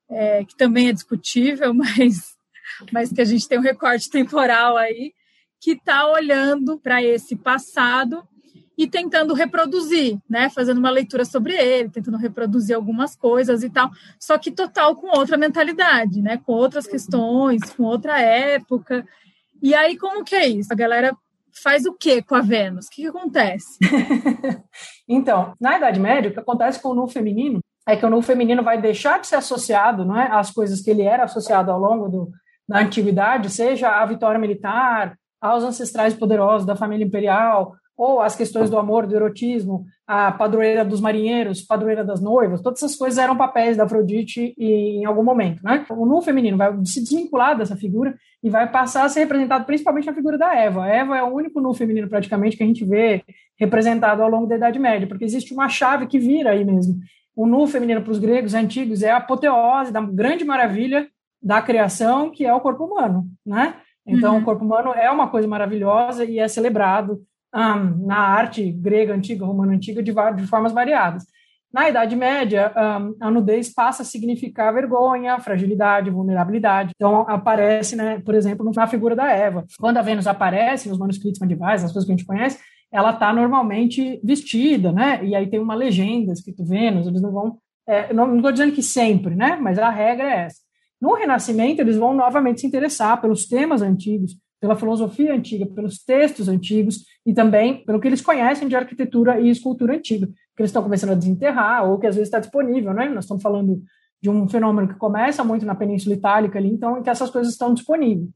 [0.06, 2.36] é, que também é discutível, mas,
[2.92, 5.14] mas que a gente tem um recorte temporal aí,
[5.58, 8.28] que está olhando para esse passado
[8.76, 10.50] e tentando reproduzir, né?
[10.50, 15.16] Fazendo uma leitura sobre ele, tentando reproduzir algumas coisas e tal, só que total com
[15.18, 16.36] outra mentalidade, né?
[16.36, 19.06] Com outras questões, com outra época.
[19.62, 20.72] E aí, como que é isso?
[20.72, 21.16] A galera
[21.62, 22.86] faz o que com a Vênus?
[22.86, 23.78] O que, que acontece?
[25.08, 28.20] então, na Idade Média, o que acontece com o nu feminino é que o nu
[28.22, 31.80] feminino vai deixar de ser associado não é, às coisas que ele era associado ao
[31.80, 32.30] longo do,
[32.68, 38.70] da antiguidade, seja a vitória militar, aos ancestrais poderosos da família imperial, ou as questões
[38.70, 43.36] do amor, do erotismo, a padroeira dos marinheiros, padroeira das noivas, todas essas coisas eram
[43.36, 45.84] papéis da Afrodite em algum momento, né?
[45.90, 50.06] O nu feminino vai se desvincular dessa figura e vai passar a ser representado principalmente
[50.06, 50.84] na figura da Eva.
[50.84, 53.24] A Eva é o único nu feminino praticamente que a gente vê
[53.58, 56.94] representado ao longo da Idade Média, porque existe uma chave que vira aí mesmo.
[57.34, 61.08] O nu feminino para os gregos antigos é a apoteose da grande maravilha
[61.42, 63.74] da criação, que é o corpo humano, né?
[64.06, 64.40] Então, uhum.
[64.40, 67.20] o corpo humano é uma coisa maravilhosa e é celebrado
[67.54, 71.24] um, na arte grega antiga, romana antiga, de, de formas variadas.
[71.72, 76.92] Na Idade Média, um, a nudez passa a significar vergonha, fragilidade, vulnerabilidade.
[76.94, 79.66] Então, aparece, né, por exemplo, na figura da Eva.
[79.78, 82.58] Quando a Vênus aparece nos manuscritos medievais, as coisas que a gente conhece,
[82.90, 85.22] ela está normalmente vestida, né?
[85.22, 87.58] E aí tem uma legenda escrito Vênus, eles não vão.
[87.86, 89.58] É, não estou dizendo que sempre, né?
[89.60, 90.60] Mas a regra é essa.
[91.00, 96.48] No Renascimento, eles vão novamente se interessar pelos temas antigos, pela filosofia antiga, pelos textos
[96.48, 100.82] antigos e também pelo que eles conhecem de arquitetura e escultura antiga, que eles estão
[100.82, 103.08] começando a desenterrar ou que às vezes está disponível, né?
[103.08, 103.80] Nós estamos falando
[104.20, 107.52] de um fenômeno que começa muito na Península Itálica ali, então, em que essas coisas
[107.52, 108.28] estão disponíveis.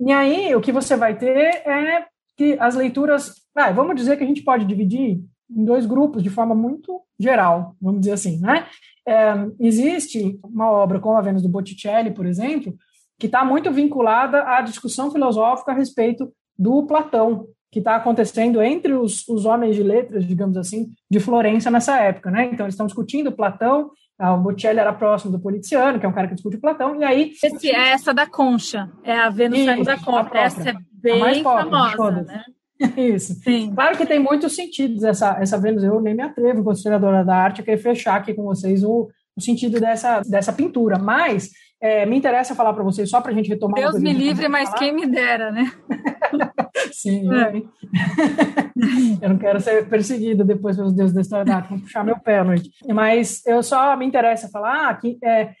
[0.00, 4.24] E aí, o que você vai ter é que as leituras, ah, vamos dizer que
[4.24, 8.66] a gente pode dividir em dois grupos de forma muito geral, vamos dizer assim, né?
[9.06, 12.76] É, existe uma obra como a Vênus do Botticelli, por exemplo,
[13.18, 18.92] que está muito vinculada à discussão filosófica a respeito do Platão, que está acontecendo entre
[18.94, 22.48] os, os homens de letras, digamos assim, de Florença nessa época, né?
[22.52, 26.26] Então, eles estão discutindo Platão, o Botticelli era próximo do Politiciano, que é um cara
[26.26, 27.32] que discute Platão, e aí...
[27.42, 32.22] Esse é essa da concha, é a Vênus Isso, da concha, essa é bem famosa,
[32.22, 32.42] né?
[32.96, 33.34] Isso.
[33.34, 33.72] Sim.
[33.74, 37.36] Claro que tem muitos sentidos essa, essa Vênus, eu nem me atrevo, como historiadora da
[37.36, 41.50] arte, a querer fechar aqui com vocês o, o sentido dessa, dessa pintura, mas
[41.80, 43.80] é, me interessa falar para vocês, só para a gente retomar.
[43.80, 44.78] Deus me livre, mas falar.
[44.78, 45.70] quem me dera, né?
[46.92, 47.62] Sim, é.
[49.22, 52.18] eu não quero ser perseguida depois pelos deuses da história da arte, vão puxar meu
[52.18, 52.70] pé à noite.
[52.92, 55.52] Mas eu só me interessa falar que é,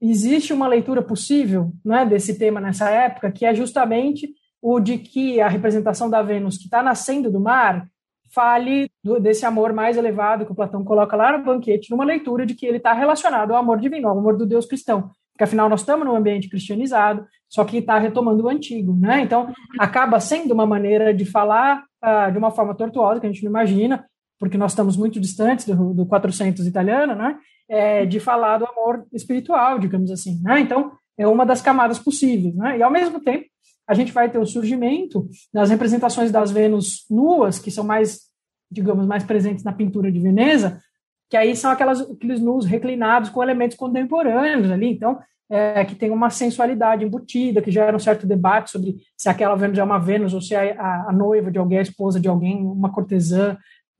[0.00, 4.28] existe uma leitura possível né, desse tema nessa época, que é justamente
[4.62, 7.86] o de que a representação da Vênus que está nascendo do mar
[8.34, 12.46] fale do, desse amor mais elevado que o Platão coloca lá no banquete, numa leitura
[12.46, 15.68] de que ele está relacionado ao amor divino, ao amor do Deus cristão porque afinal
[15.68, 19.20] nós estamos num ambiente cristianizado, só que está retomando o antigo, né?
[19.20, 23.44] Então acaba sendo uma maneira de falar uh, de uma forma tortuosa que a gente
[23.44, 24.06] não imagina,
[24.40, 27.36] porque nós estamos muito distantes do, do 400 italiano, né?
[27.68, 30.58] É, de falar do amor espiritual, digamos assim, né?
[30.60, 32.78] Então é uma das camadas possíveis, né?
[32.78, 33.44] E ao mesmo tempo
[33.86, 38.22] a gente vai ter o surgimento das representações das Vênus nuas, que são mais,
[38.70, 40.80] digamos, mais presentes na pintura de Veneza,
[41.28, 45.18] que aí são aquelas, aqueles nus reclinados com elementos contemporâneos ali, então,
[45.48, 49.78] é, que tem uma sensualidade embutida, que gera um certo debate sobre se aquela Vênus
[49.78, 52.56] é uma Vênus ou se é a, a noiva de alguém, a esposa de alguém,
[52.56, 53.56] uma cortesã,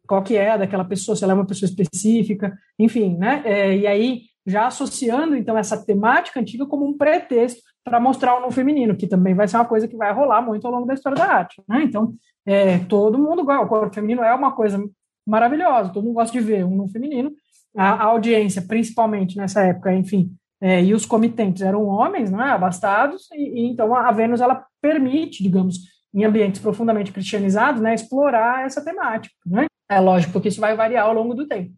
[0.06, 3.42] qual que é daquela pessoa, se ela é uma pessoa específica, enfim, né?
[3.44, 8.40] É, e aí já associando então essa temática antiga como um pretexto para mostrar o
[8.40, 10.94] no feminino, que também vai ser uma coisa que vai rolar muito ao longo da
[10.94, 11.62] história da arte.
[11.68, 11.82] Né?
[11.82, 12.14] Então,
[12.44, 14.78] é, todo mundo o corpo feminino é uma coisa
[15.26, 17.32] maravilhosa, todo mundo gosta de ver um no feminino.
[17.76, 23.28] A, a audiência, principalmente nessa época, enfim, é, e os comitentes eram homens, né, abastados,
[23.32, 25.78] e, e, então a Vênus ela permite, digamos,
[26.14, 29.34] em ambientes profundamente cristianizados, né, explorar essa temática.
[29.44, 29.66] Né?
[29.90, 31.72] É lógico que isso vai variar ao longo do tempo.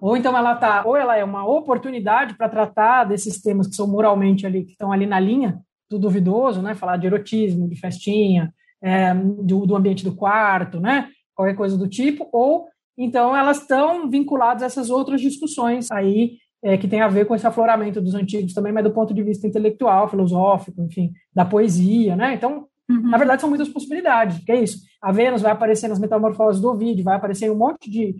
[0.00, 3.86] Ou então ela tá, ou ela é uma oportunidade para tratar desses temas que são
[3.86, 6.74] moralmente ali, que estão ali na linha do duvidoso, né?
[6.74, 11.08] Falar de erotismo, de festinha, é, do, do, ambiente do quarto, né?
[11.36, 12.66] Qualquer coisa do tipo, ou
[12.96, 17.34] então elas estão vinculadas a essas outras discussões aí é, que tem a ver com
[17.34, 22.14] esse afloramento dos antigos também, mas do ponto de vista intelectual, filosófico, enfim, da poesia,
[22.14, 22.34] né?
[22.34, 23.10] Então, uhum.
[23.10, 24.78] na verdade, são muitas possibilidades, que é isso.
[25.02, 28.14] A Vênus vai aparecer nas metamorfoses do Ovidio, vai aparecer um monte de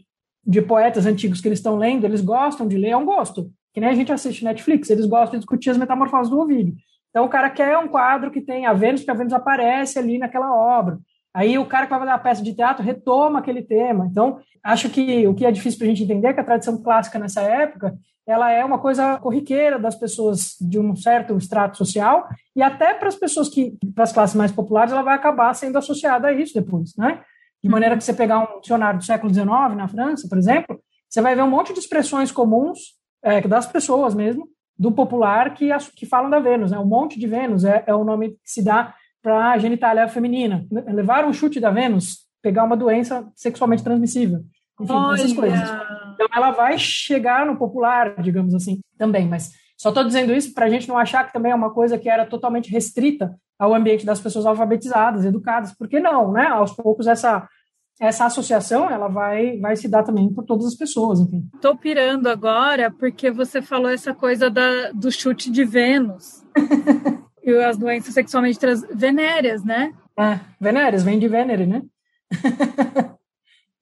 [0.45, 3.51] de poetas antigos que eles estão lendo, eles gostam de ler, é um gosto.
[3.73, 6.75] Que nem a gente assiste Netflix, eles gostam de discutir as metamorfoses do Ovidio.
[7.11, 10.19] Então o cara quer um quadro que tem a Vênus, porque a Vênus aparece ali
[10.19, 10.99] naquela obra.
[11.35, 14.07] Aí o cara que vai fazer a peça de teatro retoma aquele tema.
[14.11, 16.83] Então, acho que o que é difícil para a gente entender é que a tradição
[16.83, 17.95] clássica nessa época
[18.27, 23.09] ela é uma coisa corriqueira das pessoas de um certo extrato social e até para
[23.09, 26.55] as pessoas que, para as classes mais populares, ela vai acabar sendo associada a isso
[26.55, 27.21] depois, né?
[27.63, 31.21] De maneira que você pegar um dicionário do século XIX na França, por exemplo, você
[31.21, 32.79] vai ver um monte de expressões comuns
[33.23, 36.71] é, das pessoas mesmo, do popular, que, que falam da Vênus.
[36.71, 36.79] Né?
[36.79, 40.67] Um monte de Vênus é, é o nome que se dá para a genitália feminina.
[40.71, 44.41] Levar um chute da Vênus, pegar uma doença sexualmente transmissível.
[44.81, 45.15] Enfim, Olha.
[45.15, 45.61] essas coisas.
[46.15, 49.29] Então, ela vai chegar no popular, digamos assim, também.
[49.29, 51.99] Mas só estou dizendo isso para a gente não achar que também é uma coisa
[51.99, 55.73] que era totalmente restrita ao ambiente das pessoas alfabetizadas, educadas.
[55.73, 56.47] Por que não, né?
[56.47, 57.49] Aos poucos essa
[58.01, 61.49] essa associação ela vai vai se dar também por todas as pessoas, enfim.
[61.61, 66.43] Tô pirando agora porque você falou essa coisa da, do chute de Vênus.
[67.43, 68.85] e as doenças sexualmente trans...
[68.95, 69.93] venéreas, né?
[70.19, 71.83] É, venéreas, vem de Venere, né?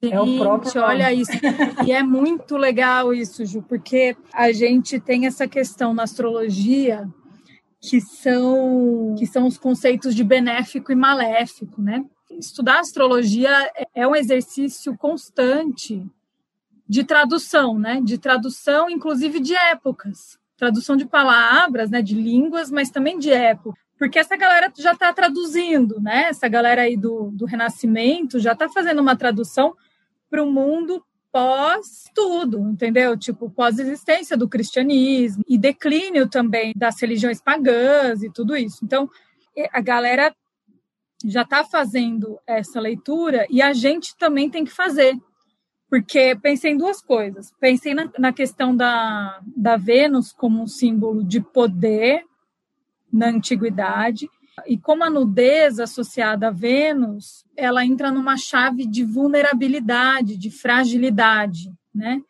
[0.02, 1.32] Gente, é o próprio olha isso.
[1.86, 7.06] E é muito legal isso, Ju, porque a gente tem essa questão na astrologia
[7.80, 12.04] que são que são os conceitos de benéfico e maléfico, né?
[12.30, 13.50] Estudar astrologia
[13.94, 16.02] é um exercício constante
[16.88, 18.00] de tradução, né?
[18.02, 22.02] De tradução, inclusive de épocas, tradução de palavras, né?
[22.02, 26.28] De línguas, mas também de época, porque essa galera já está traduzindo, né?
[26.28, 29.74] Essa galera aí do, do Renascimento já está fazendo uma tradução
[30.28, 31.02] para o mundo
[31.32, 33.16] pós tudo, entendeu?
[33.16, 38.84] Tipo, pós-existência do cristianismo e declínio também das religiões pagãs e tudo isso.
[38.84, 39.08] Então,
[39.72, 40.34] a galera
[41.24, 45.16] já está fazendo essa leitura e a gente também tem que fazer.
[45.91, 47.53] Porque pensei em duas coisas.
[47.59, 52.24] Pensei na, na questão da, da Vênus como um símbolo de poder
[53.12, 54.30] na antiguidade
[54.66, 61.72] e como a nudez associada a Vênus, ela entra numa chave de vulnerabilidade, de fragilidade,
[61.95, 62.20] né?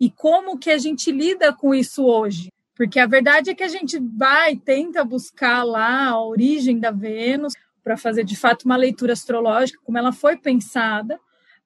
[0.00, 2.52] E como que a gente lida com isso hoje?
[2.76, 7.52] Porque a verdade é que a gente vai, tenta buscar lá a origem da Vênus
[7.82, 11.18] para fazer de fato uma leitura astrológica, como ela foi pensada,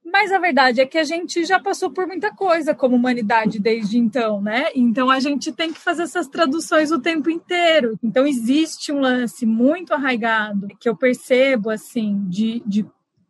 [0.05, 3.99] mas a verdade é que a gente já passou por muita coisa como humanidade desde
[3.99, 4.67] então, né?
[4.75, 7.97] Então a gente tem que fazer essas traduções o tempo inteiro.
[8.03, 12.85] Então existe um lance muito arraigado que eu percebo, assim, de, de,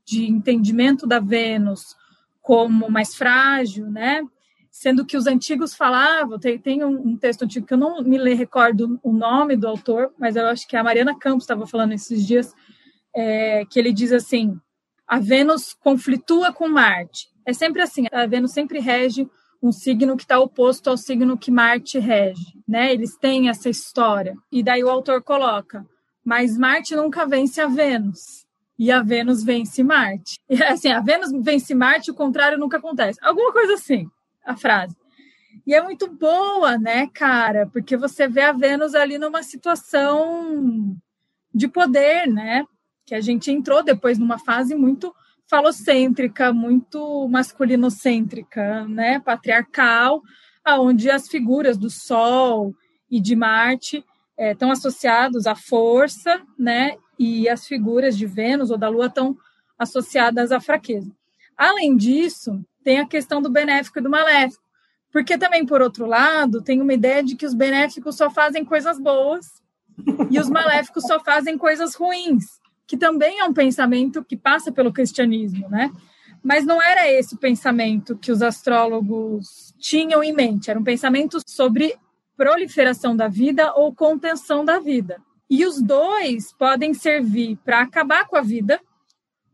[0.05, 1.95] de entendimento da Vênus
[2.41, 4.23] como mais frágil, né?
[4.71, 8.17] Sendo que os antigos falavam, tem, tem um, um texto antigo que eu não me
[8.35, 12.27] recordo o nome do autor, mas eu acho que a Mariana Campos estava falando esses
[12.27, 12.55] dias,
[13.15, 14.59] é, que ele diz assim:
[15.13, 17.29] a Vênus conflitua com Marte.
[17.45, 19.29] É sempre assim, a Vênus sempre rege
[19.63, 22.91] um signo que está oposto ao signo que Marte rege, né?
[22.91, 24.35] Eles têm essa história.
[24.51, 25.87] E daí o autor coloca,
[26.25, 28.47] mas Marte nunca vence a Vênus.
[28.79, 30.41] E a Vênus vence Marte.
[30.49, 33.19] E, assim, a Vênus vence Marte, o contrário nunca acontece.
[33.23, 34.09] Alguma coisa assim,
[34.47, 34.97] a frase.
[35.67, 37.67] E é muito boa, né, cara?
[37.71, 40.97] Porque você vê a Vênus ali numa situação
[41.55, 42.65] de poder, né?
[43.05, 45.15] Que a gente entrou depois numa fase muito
[45.49, 50.23] falocêntrica, muito masculinocêntrica, né, patriarcal,
[50.65, 52.75] aonde as figuras do Sol
[53.11, 54.05] e de Marte
[54.37, 59.37] é, estão associados à força, né, e as figuras de Vênus ou da Lua estão
[59.79, 61.13] associadas à fraqueza.
[61.57, 64.63] Além disso, tem a questão do benéfico e do maléfico,
[65.13, 68.99] porque também, por outro lado, tem uma ideia de que os benéficos só fazem coisas
[68.99, 69.47] boas
[70.31, 74.93] e os maléficos só fazem coisas ruins que também é um pensamento que passa pelo
[74.93, 75.91] cristianismo, né?
[76.43, 81.39] Mas não era esse o pensamento que os astrólogos tinham em mente, era um pensamento
[81.47, 81.95] sobre
[82.37, 85.21] proliferação da vida ou contenção da vida.
[85.49, 88.81] E os dois podem servir para acabar com a vida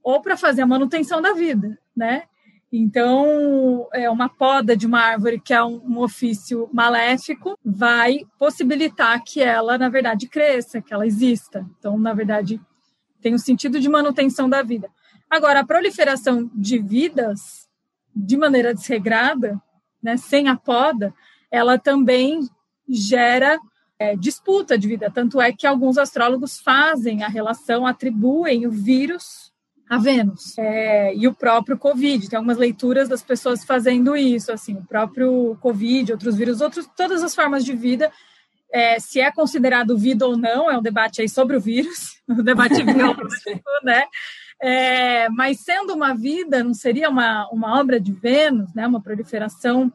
[0.03, 2.23] ou para fazer a manutenção da vida, né?
[2.71, 9.23] Então, é uma poda de uma árvore que é um, um, ofício maléfico vai possibilitar
[9.25, 11.67] que ela, na verdade, cresça, que ela exista.
[11.79, 12.61] Então, na verdade,
[13.21, 14.91] tem um sentido de manutenção da vida.
[15.29, 17.69] Agora, a proliferação de vidas
[18.15, 19.61] de maneira desregrada,
[20.03, 21.15] né, sem a poda,
[21.51, 22.49] ela também
[22.89, 23.59] gera
[23.99, 25.11] é, disputa de vida.
[25.11, 29.53] Tanto é que alguns astrólogos fazem a relação, atribuem o vírus
[29.89, 30.57] a Vênus.
[30.59, 35.57] É, e o próprio Covid, tem algumas leituras das pessoas fazendo isso, assim, o próprio
[35.61, 38.13] Covid, outros vírus, outros, todas as formas de vida,
[38.73, 42.43] é, se é considerado vida ou não, é um debate aí sobre o vírus, um
[42.43, 44.05] debate biológico, né?
[44.61, 48.87] É, mas sendo uma vida, não seria uma, uma obra de Vênus, né?
[48.87, 49.93] Uma proliferação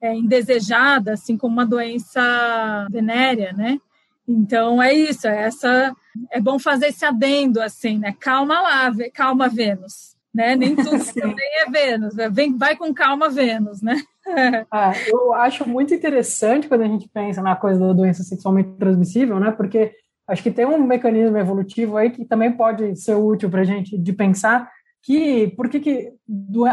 [0.00, 3.78] é, indesejada, assim como uma doença venérea, né?
[4.26, 5.94] Então é isso, é essa
[6.30, 8.14] é bom fazer esse adendo assim, né?
[8.18, 10.56] Calma lá, calma Vênus, né?
[10.56, 12.28] Nem tudo também é Vênus, né?
[12.28, 14.02] Vem, vai com calma Vênus, né?
[14.70, 19.38] ah, eu acho muito interessante quando a gente pensa na coisa da doença sexualmente transmissível,
[19.38, 19.52] né?
[19.52, 19.92] Porque
[20.28, 23.96] acho que tem um mecanismo evolutivo aí que também pode ser útil para a gente
[23.96, 24.70] de pensar
[25.02, 26.12] que por que, que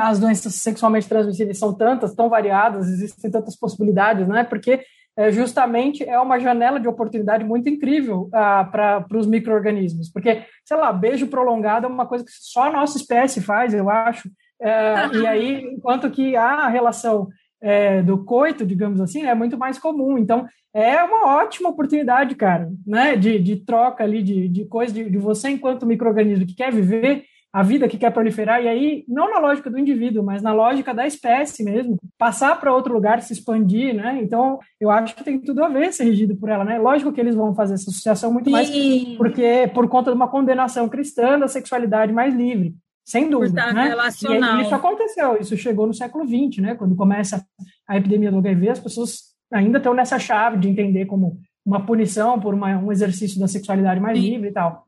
[0.02, 4.44] as doenças sexualmente transmissíveis são tantas, tão variadas, existem tantas possibilidades, né?
[4.44, 4.82] Porque
[5.16, 10.78] é, justamente é uma janela de oportunidade muito incrível ah, para os micro-organismos, porque, sei
[10.78, 14.28] lá, beijo prolongado é uma coisa que só a nossa espécie faz, eu acho,
[14.64, 17.28] é, e aí, enquanto que a relação
[17.64, 22.70] é, do coito, digamos assim, é muito mais comum, então é uma ótima oportunidade, cara,
[22.86, 26.74] né, de, de troca ali, de, de coisa, de, de você enquanto micro-organismo que quer
[26.74, 30.52] viver, a vida que quer proliferar, e aí, não na lógica do indivíduo, mas na
[30.52, 34.20] lógica da espécie mesmo, passar para outro lugar, se expandir, né?
[34.24, 36.80] Então, eu acho que tem tudo a ver ser regido por ela, né?
[36.80, 38.72] Lógico que eles vão fazer essa associação muito mais
[39.18, 42.74] porque por conta de uma condenação cristã da sexualidade mais livre.
[43.06, 43.90] Sem dúvida, né?
[43.90, 44.60] Relacional.
[44.60, 46.76] E isso aconteceu, isso chegou no século XX, né?
[46.76, 47.46] Quando começa
[47.88, 52.40] a epidemia do HIV, as pessoas ainda estão nessa chave de entender como uma punição
[52.40, 54.30] por uma, um exercício da sexualidade mais Sim.
[54.30, 54.86] livre e tal.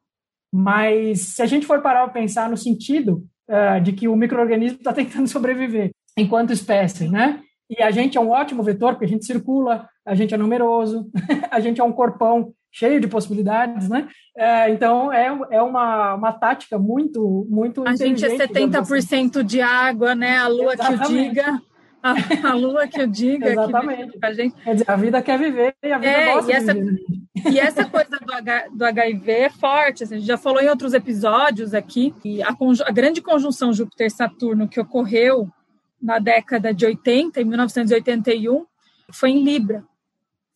[0.53, 4.78] Mas se a gente for parar para pensar no sentido uh, de que o microorganismo
[4.78, 7.41] está tentando sobreviver enquanto espécie, né?
[7.70, 11.09] E a gente é um ótimo vetor, porque a gente circula, a gente é numeroso,
[11.51, 14.09] a gente é um corpão cheio de possibilidades, né?
[14.36, 19.45] É, então, é, é uma, uma tática muito, muito A gente é 70% assim.
[19.45, 20.38] de água, né?
[20.38, 21.07] A lua Exatamente.
[21.07, 21.61] que o diga.
[22.03, 23.49] A, a lua que eu diga.
[23.49, 24.19] Exatamente.
[24.19, 24.55] Que a, gente...
[24.61, 26.97] Quer dizer, a vida quer viver e a vida é, gosta e essa, viver.
[27.49, 30.03] E essa coisa do, H, do HIV é forte.
[30.03, 32.13] Assim, a gente já falou em outros episódios aqui.
[32.26, 32.49] E a,
[32.86, 35.47] a grande conjunção Júpiter-Saturno que ocorreu
[36.01, 38.65] na década de 80, em 1981,
[39.13, 39.82] foi em Libra.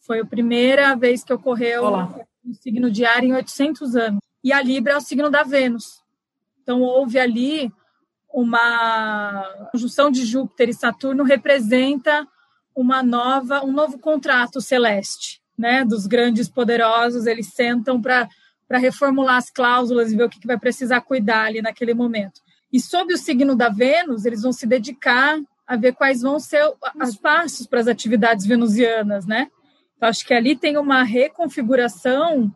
[0.09, 2.11] Foi a primeira vez que ocorreu Olá.
[2.43, 4.19] um signo de ar em 800 anos.
[4.43, 6.01] E a Libra é o signo da Vênus.
[6.63, 7.71] Então, houve ali
[8.33, 12.27] uma conjunção de Júpiter e Saturno representa
[12.75, 15.85] uma nova, um novo contrato celeste, né?
[15.85, 18.27] Dos grandes poderosos, eles sentam para
[18.67, 22.41] para reformular as cláusulas e ver o que, que vai precisar cuidar ali naquele momento.
[22.73, 26.63] E sob o signo da Vênus, eles vão se dedicar a ver quais vão ser
[26.99, 29.49] os passos para as atividades venusianas, né?
[29.99, 32.49] Então, acho que ali tem uma reconfiguração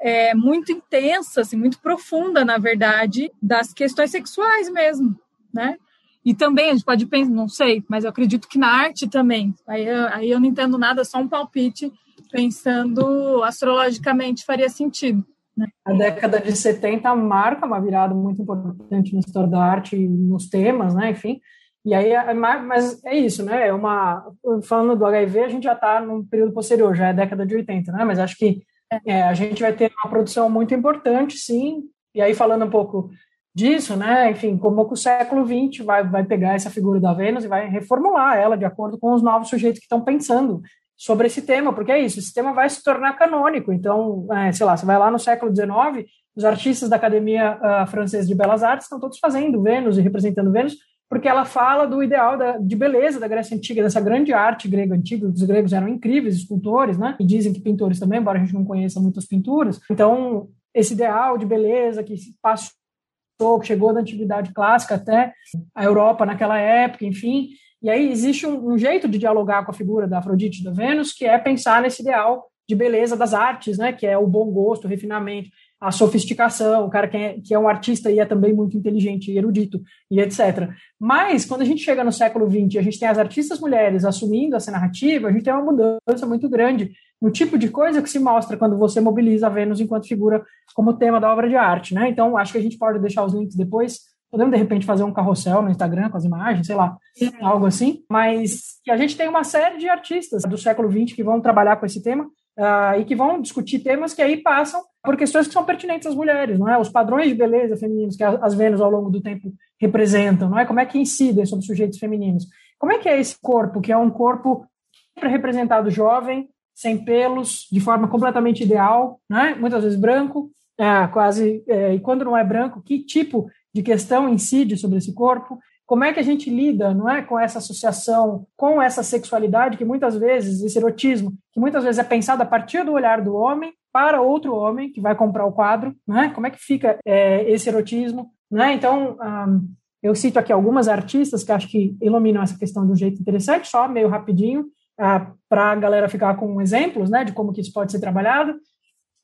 [0.00, 5.14] é, muito intensa, assim, muito profunda, na verdade, das questões sexuais mesmo,
[5.52, 5.76] né?
[6.24, 9.54] E também a gente pode pensar, não sei, mas eu acredito que na arte também.
[9.68, 11.92] Aí eu, aí eu não entendo nada, só um palpite,
[12.32, 15.22] pensando astrologicamente faria sentido.
[15.54, 15.66] Né?
[15.84, 20.48] A década de 70 marca uma virada muito importante na história da arte e nos
[20.48, 21.10] temas, né?
[21.10, 21.40] Enfim.
[21.84, 23.68] E aí, é mas é isso, né?
[23.68, 27.46] É uma, falando do HIV, a gente já está num período posterior, já é década
[27.46, 28.04] de 80, né?
[28.04, 28.62] Mas acho que
[29.06, 31.84] é, a gente vai ter uma produção muito importante, sim.
[32.14, 33.10] E aí, falando um pouco
[33.54, 34.30] disso, né?
[34.30, 37.68] Enfim, como que o século XX vai, vai pegar essa figura da Vênus e vai
[37.68, 40.60] reformular ela de acordo com os novos sujeitos que estão pensando
[40.96, 43.72] sobre esse tema, porque é isso, esse tema vai se tornar canônico.
[43.72, 46.06] Então, é, sei lá, você vai lá no século XIX,
[46.36, 50.52] os artistas da Academia uh, Francesa de Belas Artes estão todos fazendo Vênus e representando
[50.52, 50.76] Vênus,
[51.10, 54.94] porque ela fala do ideal da, de beleza da Grécia Antiga, dessa grande arte grega
[54.94, 55.26] antiga.
[55.26, 57.16] Os gregos eram incríveis escultores, né?
[57.18, 59.80] E dizem que pintores também, embora a gente não conheça muitas pinturas.
[59.90, 65.34] Então, esse ideal de beleza que passou, que chegou da antiguidade clássica até
[65.74, 67.48] a Europa naquela época, enfim.
[67.82, 70.70] E aí existe um, um jeito de dialogar com a figura da Afrodite e da
[70.70, 73.92] Vênus, que é pensar nesse ideal de beleza das artes, né?
[73.92, 75.50] Que é o bom gosto, o refinamento.
[75.80, 79.30] A sofisticação, o cara que é, que é um artista e é também muito inteligente
[79.30, 80.68] e erudito e etc.
[80.98, 84.56] Mas, quando a gente chega no século XX, a gente tem as artistas mulheres assumindo
[84.56, 88.18] essa narrativa, a gente tem uma mudança muito grande no tipo de coisa que se
[88.18, 92.08] mostra quando você mobiliza a Vênus enquanto figura como tema da obra de arte, né?
[92.08, 94.00] Então, acho que a gente pode deixar os links depois.
[94.30, 96.96] Podemos, de repente, fazer um carrossel no Instagram com as imagens, sei lá,
[97.40, 98.04] algo assim.
[98.08, 101.86] Mas a gente tem uma série de artistas do século XX que vão trabalhar com
[101.86, 105.64] esse tema uh, e que vão discutir temas que aí passam por questões que são
[105.64, 106.78] pertinentes às mulheres, não é?
[106.78, 110.66] Os padrões de beleza femininos que as Vênus ao longo do tempo representam, não é?
[110.66, 112.46] Como é que incidem sobre sujeitos femininos?
[112.78, 114.66] Como é que é esse corpo, que é um corpo
[115.14, 119.54] sempre representado jovem, sem pelos, de forma completamente ideal, né?
[119.58, 124.28] Muitas vezes branco, é, quase, é, e quando não é branco, que tipo de questão
[124.28, 125.58] incide sobre esse corpo?
[125.86, 129.84] Como é que a gente lida, não é, com essa associação, com essa sexualidade que
[129.84, 133.72] muitas vezes, esse erotismo, que muitas vezes é pensado a partir do olhar do homem
[133.92, 136.30] para outro homem que vai comprar o quadro, né?
[136.34, 138.72] Como é que fica é, esse erotismo, né?
[138.74, 142.96] Então, um, eu cito aqui algumas artistas que acho que iluminam essa questão de um
[142.96, 144.62] jeito interessante, só meio rapidinho,
[144.98, 148.54] uh, para a galera ficar com exemplos, né, de como que isso pode ser trabalhado.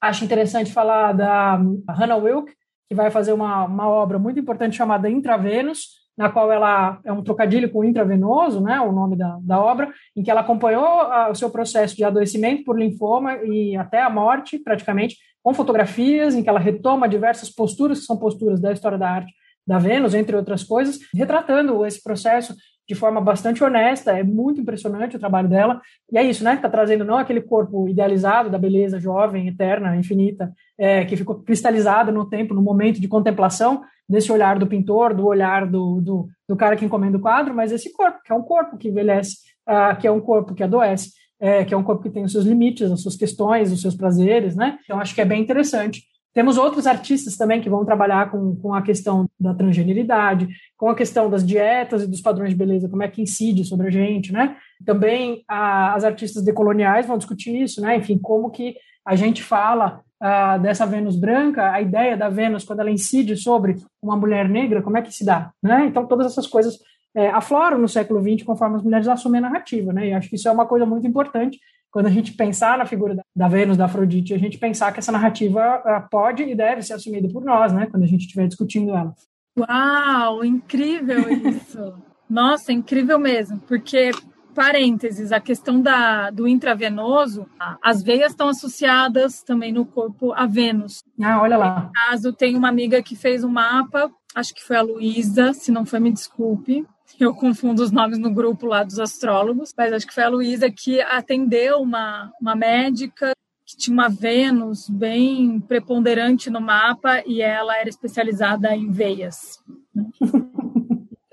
[0.00, 1.56] Acho interessante falar da
[1.88, 2.52] Hannah Wilk,
[2.88, 7.22] que vai fazer uma, uma obra muito importante chamada Intravenus, na qual ela é um
[7.22, 11.34] trocadilho com intravenoso, né, o nome da, da obra, em que ela acompanhou a, o
[11.34, 16.48] seu processo de adoecimento por linfoma e até a morte, praticamente, com fotografias, em que
[16.48, 19.32] ela retoma diversas posturas, que são posturas da história da arte
[19.66, 22.54] da Vênus, entre outras coisas, retratando esse processo
[22.88, 26.70] de forma bastante honesta, é muito impressionante o trabalho dela, e é isso, né, está
[26.70, 32.28] trazendo não aquele corpo idealizado da beleza jovem, eterna, infinita, é, que ficou cristalizado no
[32.28, 36.76] tempo, no momento de contemplação, desse olhar do pintor, do olhar do, do, do cara
[36.76, 39.38] que encomenda o quadro, mas esse corpo, que é um corpo que envelhece,
[39.68, 42.32] uh, que é um corpo que adoece, é, que é um corpo que tem os
[42.32, 44.78] seus limites, as suas questões, os seus prazeres, né?
[44.84, 46.02] Então, acho que é bem interessante.
[46.32, 50.94] Temos outros artistas também que vão trabalhar com, com a questão da transgeneridade, com a
[50.94, 54.32] questão das dietas e dos padrões de beleza, como é que incide sobre a gente,
[54.32, 54.56] né?
[54.84, 57.96] Também a, as artistas decoloniais vão discutir isso, né?
[57.96, 58.76] Enfim, como que
[59.06, 63.76] a gente fala uh, dessa Vênus branca, a ideia da Vênus quando ela incide sobre
[64.02, 65.86] uma mulher negra, como é que se dá, né?
[65.86, 66.78] Então todas essas coisas
[67.14, 70.08] é, afloram no século XX conforme as mulheres assumem a narrativa, né?
[70.08, 71.58] E acho que isso é uma coisa muito importante
[71.90, 75.12] quando a gente pensar na figura da Vênus, da Afrodite, a gente pensar que essa
[75.12, 77.86] narrativa uh, pode e deve ser assumida por nós, né?
[77.90, 79.14] Quando a gente estiver discutindo ela.
[79.58, 81.94] Uau, incrível isso!
[82.28, 84.10] Nossa, incrível mesmo, porque
[84.56, 87.46] parênteses, a questão da, do intravenoso,
[87.82, 91.04] as veias estão associadas também no corpo a Vênus.
[91.22, 91.80] Ah, olha lá.
[91.82, 95.70] No caso, tem uma amiga que fez um mapa, acho que foi a Luísa, se
[95.70, 96.86] não foi, me desculpe.
[97.20, 100.70] Eu confundo os nomes no grupo lá dos astrólogos, mas acho que foi a Luísa
[100.70, 103.32] que atendeu uma, uma médica
[103.66, 109.62] que tinha uma Vênus bem preponderante no mapa e ela era especializada em veias.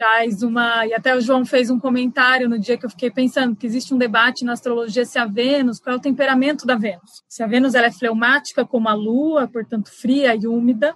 [0.03, 0.85] Traz uma.
[0.85, 3.93] E até o João fez um comentário no dia que eu fiquei pensando que existe
[3.93, 7.23] um debate na astrologia se a Vênus, qual é o temperamento da Vênus?
[7.25, 10.93] Se a Vênus ela é fleumática, como a Lua, portanto fria e úmida,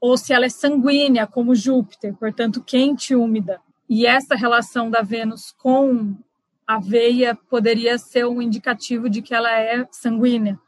[0.00, 3.60] ou se ela é sanguínea, como Júpiter, portanto quente e úmida.
[3.88, 6.16] E essa relação da Vênus com
[6.66, 10.58] a veia poderia ser um indicativo de que ela é sanguínea.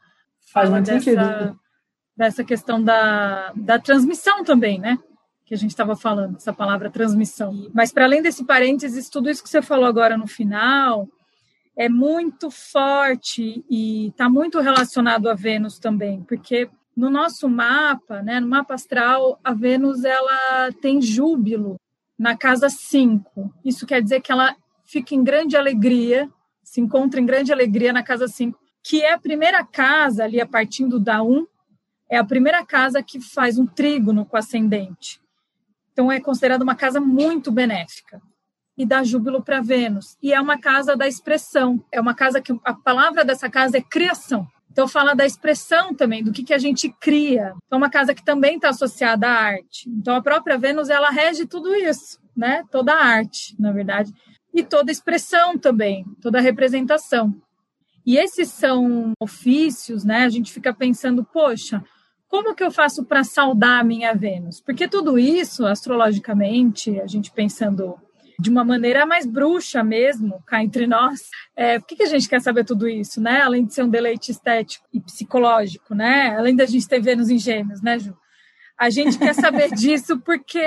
[0.53, 1.59] Faz muito dessa, sentido.
[2.15, 4.97] Dessa questão da, da transmissão também, né?
[5.45, 7.69] Que a gente estava falando, essa palavra transmissão.
[7.73, 11.07] Mas para além desse parênteses, tudo isso que você falou agora no final
[11.75, 18.39] é muito forte e está muito relacionado a Vênus também, porque no nosso mapa, né,
[18.39, 21.79] no mapa astral, a Vênus ela tem júbilo
[22.17, 23.51] na casa 5.
[23.65, 26.29] Isso quer dizer que ela fica em grande alegria,
[26.63, 30.45] se encontra em grande alegria na casa 5, que é a primeira casa ali a
[30.45, 31.47] partindo da 1, um,
[32.09, 35.22] é a primeira casa que faz um trígono com ascendente.
[35.93, 38.21] Então, é considerada uma casa muito benéfica
[38.77, 40.17] e dá júbilo para Vênus.
[40.21, 41.83] E é uma casa da expressão.
[41.91, 44.47] É uma casa que a palavra dessa casa é criação.
[44.71, 47.53] Então, fala da expressão também, do que, que a gente cria.
[47.67, 49.87] Então, é uma casa que também está associada à arte.
[49.87, 52.63] Então, a própria Vênus, ela rege tudo isso, né?
[52.71, 54.11] Toda a arte, na verdade.
[54.51, 57.39] E toda expressão também, toda representação.
[58.03, 60.23] E esses são ofícios, né?
[60.25, 61.83] A gente fica pensando, poxa,
[62.33, 64.59] como que eu faço para saudar a minha Vênus?
[64.59, 67.93] Porque tudo isso, astrologicamente, a gente pensando
[68.39, 72.27] de uma maneira mais bruxa mesmo, cá entre nós, é, por que, que a gente
[72.27, 73.43] quer saber tudo isso, né?
[73.43, 76.35] Além de ser um deleite estético e psicológico, né?
[76.35, 78.17] Além da gente ter Vênus em gêmeos, né, Ju?
[78.79, 80.57] A gente quer saber disso porque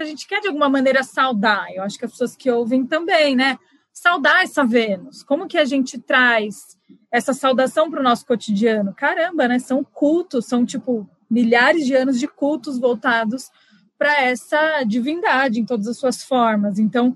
[0.00, 1.66] a gente quer de alguma maneira saudar.
[1.74, 3.58] Eu acho que as pessoas que ouvem também, né?
[4.02, 5.22] Saudar essa Vênus.
[5.22, 6.78] Como que a gente traz
[7.12, 8.94] essa saudação para o nosso cotidiano.
[8.94, 9.58] Caramba, né?
[9.58, 13.50] São cultos, são tipo milhares de anos de cultos voltados
[13.98, 16.78] para essa divindade em todas as suas formas.
[16.78, 17.14] Então,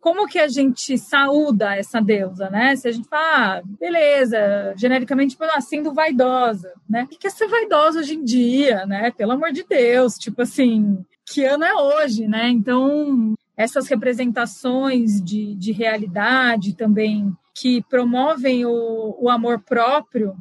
[0.00, 2.76] como que a gente saúda essa deusa, né?
[2.76, 7.04] Se a gente fala, ah, beleza, genericamente, tipo, ah, sendo vaidosa, né?
[7.04, 9.10] O que é ser vaidosa hoje em dia, né?
[9.10, 12.48] Pelo amor de Deus, tipo assim, que ano é hoje, né?
[12.48, 20.34] Então, essas representações de, de realidade também que promovem o, o amor próprio,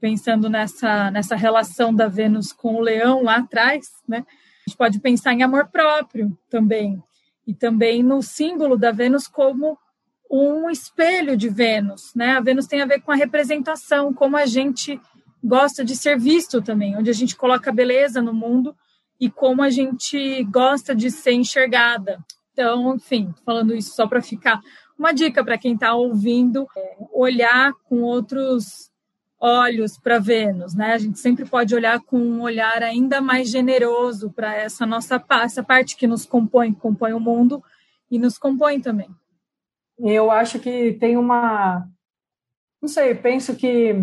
[0.00, 4.18] pensando nessa, nessa relação da Vênus com o leão lá atrás, né?
[4.18, 7.02] A gente pode pensar em amor próprio também,
[7.46, 9.78] e também no símbolo da Vênus como
[10.28, 12.32] um espelho de Vênus, né?
[12.32, 15.00] A Vênus tem a ver com a representação, como a gente
[15.42, 18.74] gosta de ser visto também, onde a gente coloca beleza no mundo
[19.20, 22.18] e como a gente gosta de ser enxergada.
[22.56, 24.62] Então, enfim, falando isso só para ficar
[24.98, 28.90] uma dica para quem está ouvindo, é olhar com outros
[29.38, 30.94] olhos para Vênus, né?
[30.94, 35.62] A gente sempre pode olhar com um olhar ainda mais generoso para essa nossa essa
[35.62, 37.62] parte que nos compõe, compõe o mundo
[38.10, 39.10] e nos compõe também.
[39.98, 41.86] Eu acho que tem uma,
[42.80, 44.02] não sei, penso que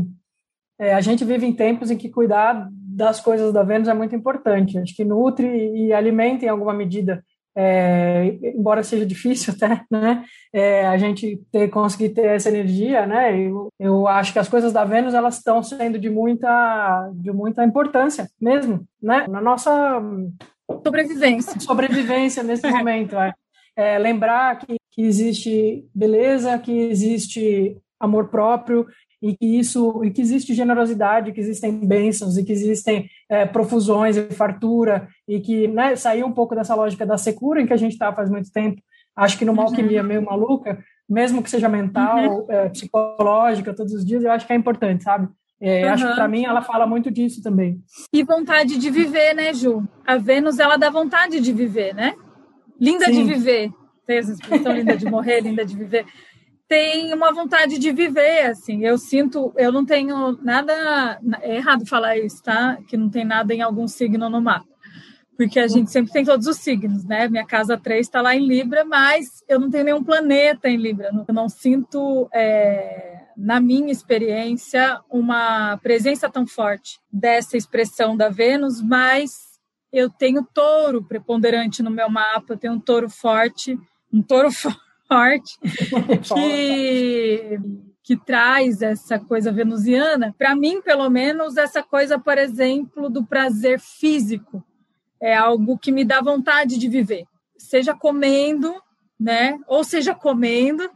[0.77, 4.15] é, a gente vive em tempos em que cuidar das coisas da Vênus é muito
[4.15, 4.77] importante.
[4.77, 7.25] Acho que nutre e alimenta em alguma medida
[7.55, 13.39] é, embora seja difícil até, né, é, a gente ter, conseguir ter essa energia, né,
[13.39, 17.63] eu, eu acho que as coisas da Vênus, elas estão sendo de muita, de muita
[17.63, 20.01] importância mesmo, né, na nossa...
[20.83, 21.59] Sobrevivência.
[21.59, 23.33] Sobrevivência nesse momento, é.
[23.75, 23.99] é.
[23.99, 28.85] lembrar que, que existe beleza, que existe amor próprio
[29.23, 34.17] e que isso e que existe generosidade, que existem bênçãos e que existem é, profusões
[34.17, 37.77] e fartura e que né, sair um pouco dessa lógica da secura em que a
[37.77, 38.81] gente está faz muito tempo.
[39.15, 39.69] Acho que numa uhum.
[39.69, 40.77] alquimia meio maluca,
[41.09, 42.45] mesmo que seja mental, uhum.
[42.49, 45.29] é, psicológica, todos os dias, eu acho que é importante, sabe?
[45.61, 45.93] É, uhum.
[45.93, 47.81] Acho que para mim ela fala muito disso também.
[48.11, 49.87] E vontade de viver, né, Ju?
[50.05, 52.13] A Vênus ela dá vontade de viver, né?
[52.77, 53.23] Linda Sim.
[53.23, 53.71] de viver.
[54.05, 56.05] Tem essa expressão linda de morrer, linda de viver
[56.73, 58.83] tem uma vontade de viver, assim.
[58.83, 61.19] Eu sinto, eu não tenho nada.
[61.43, 62.79] É errado falar isso, tá?
[62.87, 64.65] Que não tem nada em algum signo no mapa.
[65.37, 67.27] Porque a gente sempre tem todos os signos, né?
[67.27, 71.11] Minha casa 3 está lá em Libra, mas eu não tenho nenhum planeta em Libra.
[71.27, 78.81] Eu não sinto, é, na minha experiência, uma presença tão forte dessa expressão da Vênus,
[78.81, 79.59] mas
[79.91, 83.77] eu tenho touro preponderante no meu mapa, eu tenho um touro forte,
[84.11, 85.57] um touro forte forte
[86.33, 87.59] que,
[88.03, 90.33] que traz essa coisa venusiana.
[90.37, 94.63] Para mim, pelo menos, essa coisa, por exemplo, do prazer físico
[95.21, 97.23] é algo que me dá vontade de viver.
[97.57, 98.75] Seja comendo,
[99.19, 99.57] né?
[99.67, 100.89] Ou seja comendo,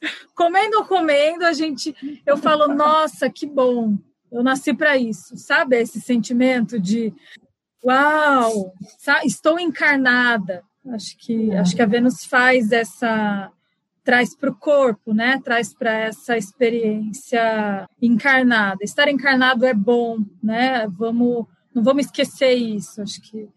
[0.34, 1.94] comendo ou comendo, a gente,
[2.26, 3.96] eu falo, nossa, que bom,
[4.30, 5.76] eu nasci para isso, sabe?
[5.76, 7.14] Esse sentimento de,
[7.84, 8.72] uau,
[9.24, 11.58] estou encarnada, Acho que, é.
[11.58, 13.52] acho que a Vênus faz essa
[14.02, 15.40] traz para o corpo, né?
[15.44, 18.82] Traz para essa experiência encarnada.
[18.82, 20.86] Estar encarnado é bom, né?
[20.98, 23.02] Vamos, não vamos esquecer isso.
[23.02, 23.48] Acho que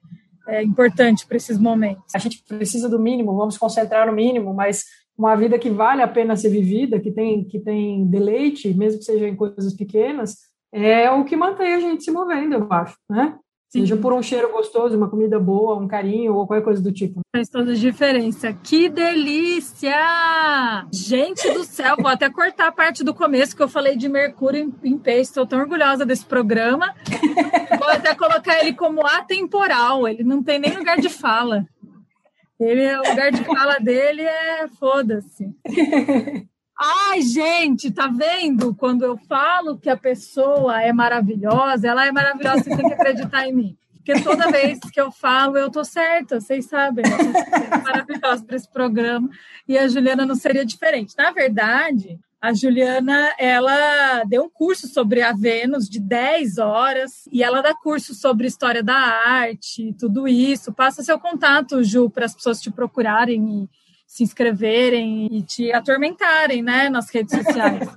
[0.48, 2.14] é importante para esses momentos.
[2.14, 4.84] A gente precisa do mínimo, vamos concentrar no mínimo, mas
[5.18, 9.06] uma vida que vale a pena ser vivida, que tem que tem deleite, mesmo que
[9.06, 10.36] seja em coisas pequenas,
[10.72, 13.38] é o que mantém a gente se movendo, eu acho, né?
[13.74, 17.22] Seja por um cheiro gostoso, uma comida boa, um carinho ou qualquer coisa do tipo.
[17.36, 18.54] Faz toda a diferença.
[18.54, 19.96] Que delícia!
[20.94, 24.72] Gente do céu, vou até cortar a parte do começo que eu falei de Mercúrio
[24.84, 25.22] em, peixe.
[25.22, 26.94] Estou tão orgulhosa desse programa.
[27.80, 30.08] vou até colocar ele como atemporal.
[30.08, 31.66] Ele não tem nem lugar de fala.
[32.60, 35.50] Ele, o lugar de fala dele é foda-se.
[36.80, 38.74] Ai, gente, tá vendo?
[38.76, 43.48] Quando eu falo que a pessoa é maravilhosa, ela é maravilhosa, você tem que acreditar
[43.48, 43.78] em mim.
[43.96, 47.06] Porque toda vez que eu falo, eu tô certa, vocês sabem.
[47.06, 49.30] Eu tô maravilhosa para esse programa.
[49.66, 51.16] E a Juliana não seria diferente.
[51.18, 57.42] Na verdade, a Juliana, ela deu um curso sobre a Vênus de 10 horas e
[57.42, 60.74] ela dá curso sobre história da arte, tudo isso.
[60.74, 63.70] Passa seu contato, Ju, para as pessoas te procurarem e
[64.14, 67.90] se inscreverem e te atormentarem, né, nas redes sociais.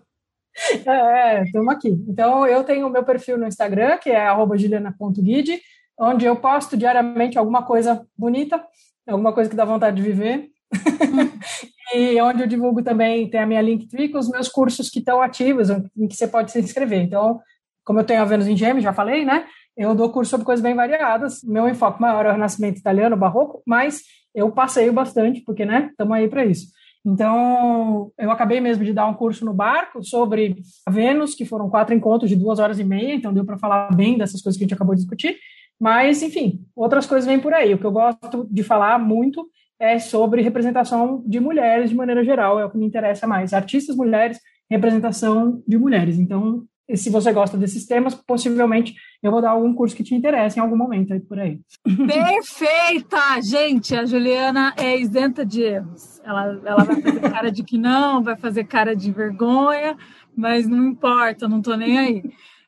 [0.87, 1.91] é, estamos aqui.
[2.09, 5.61] Então, eu tenho o meu perfil no Instagram, que é juliana.guide,
[6.01, 8.65] onde eu posto diariamente alguma coisa bonita,
[9.07, 10.49] alguma coisa que dá vontade de viver.
[11.95, 15.21] e onde eu divulgo também, tem a minha Linktree com os meus cursos que estão
[15.21, 17.03] ativos, em que você pode se inscrever.
[17.03, 17.43] Então,
[17.85, 19.45] como eu tenho a Vênus em Gêmeos, já falei, né?
[19.77, 21.43] Eu dou curso sobre coisas bem variadas.
[21.45, 24.01] Meu enfoque maior é o Renascimento Italiano, Barroco, mas
[24.37, 26.67] eu passeio bastante, porque, né, estamos aí para isso.
[27.05, 31.71] Então, eu acabei mesmo de dar um curso no barco sobre a Vênus, que foram
[31.71, 34.65] quatro encontros de duas horas e meia, então deu para falar bem dessas coisas que
[34.65, 35.39] a gente acabou de discutir.
[35.81, 37.73] Mas, enfim, outras coisas vêm por aí.
[37.73, 42.59] O que eu gosto de falar muito é sobre representação de mulheres de maneira geral,
[42.59, 43.55] é o que me interessa mais.
[43.55, 44.39] Artistas mulheres,
[44.71, 46.19] representação de mulheres.
[46.19, 46.65] Então,
[46.95, 50.63] se você gosta desses temas, possivelmente eu vou dar algum curso que te interessa em
[50.63, 51.59] algum momento aí por aí.
[51.83, 53.41] Perfeita!
[53.43, 56.21] Gente, a Juliana é isenta de erros.
[56.23, 59.97] Ela, ela vai fazer cara de que não, vai fazer cara de vergonha,
[60.37, 62.23] mas não importa, não tô nem aí.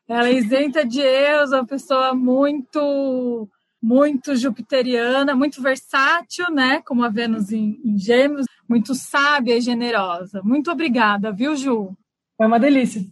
[0.09, 3.49] Ela é isenta de erros, é uma pessoa muito
[3.81, 6.83] muito jupiteriana, muito versátil, né?
[6.85, 10.43] Como a Vênus em, em Gêmeos, muito sábia e generosa.
[10.43, 11.97] Muito obrigada, viu, Ju?
[12.41, 13.03] É uma delícia.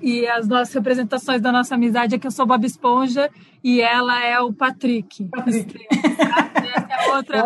[0.00, 3.28] e as nossas representações da nossa amizade é que eu sou Bob Esponja
[3.62, 5.28] e ela é o Patrick.
[5.30, 5.84] Patrick.
[5.90, 7.44] Essa é outra.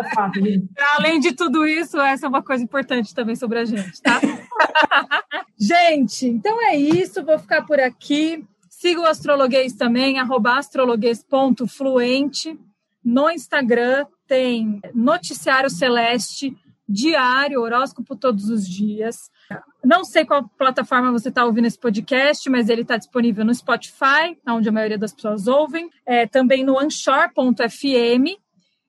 [0.97, 4.21] Além de tudo isso, essa é uma coisa importante também sobre a gente, tá?
[5.59, 7.25] gente, então é isso.
[7.25, 8.45] Vou ficar por aqui.
[8.69, 12.59] Siga o Astrologuês também, astrologuês.fluente.
[13.03, 16.55] No Instagram tem Noticiário Celeste,
[16.87, 19.31] diário, horóscopo todos os dias.
[19.83, 24.37] Não sei qual plataforma você está ouvindo esse podcast, mas ele está disponível no Spotify,
[24.47, 28.37] onde a maioria das pessoas ouvem, é, também no Anchor.fm,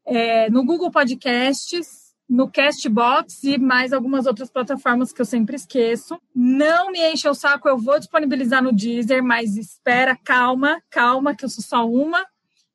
[0.05, 6.17] é, no Google Podcasts, no Castbox e mais algumas outras plataformas que eu sempre esqueço.
[6.35, 11.45] Não me encha o saco, eu vou disponibilizar no Deezer, mas espera, calma, calma, que
[11.45, 12.25] eu sou só uma.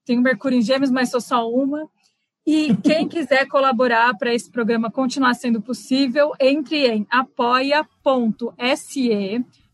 [0.05, 1.89] Tenho Mercúrio em Gêmeos, mas sou só uma.
[2.45, 7.83] E quem quiser colaborar para esse programa continuar sendo possível, entre em apoia.se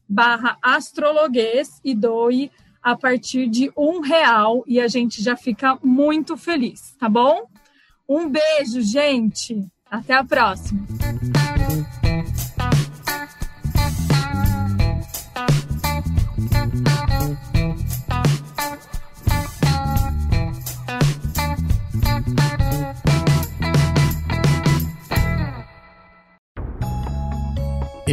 [0.07, 2.51] barra astrologuês e doe
[2.81, 7.47] a partir de um real e a gente já fica muito feliz, tá bom?
[8.07, 9.65] Um beijo, gente!
[9.89, 10.81] Até a próxima!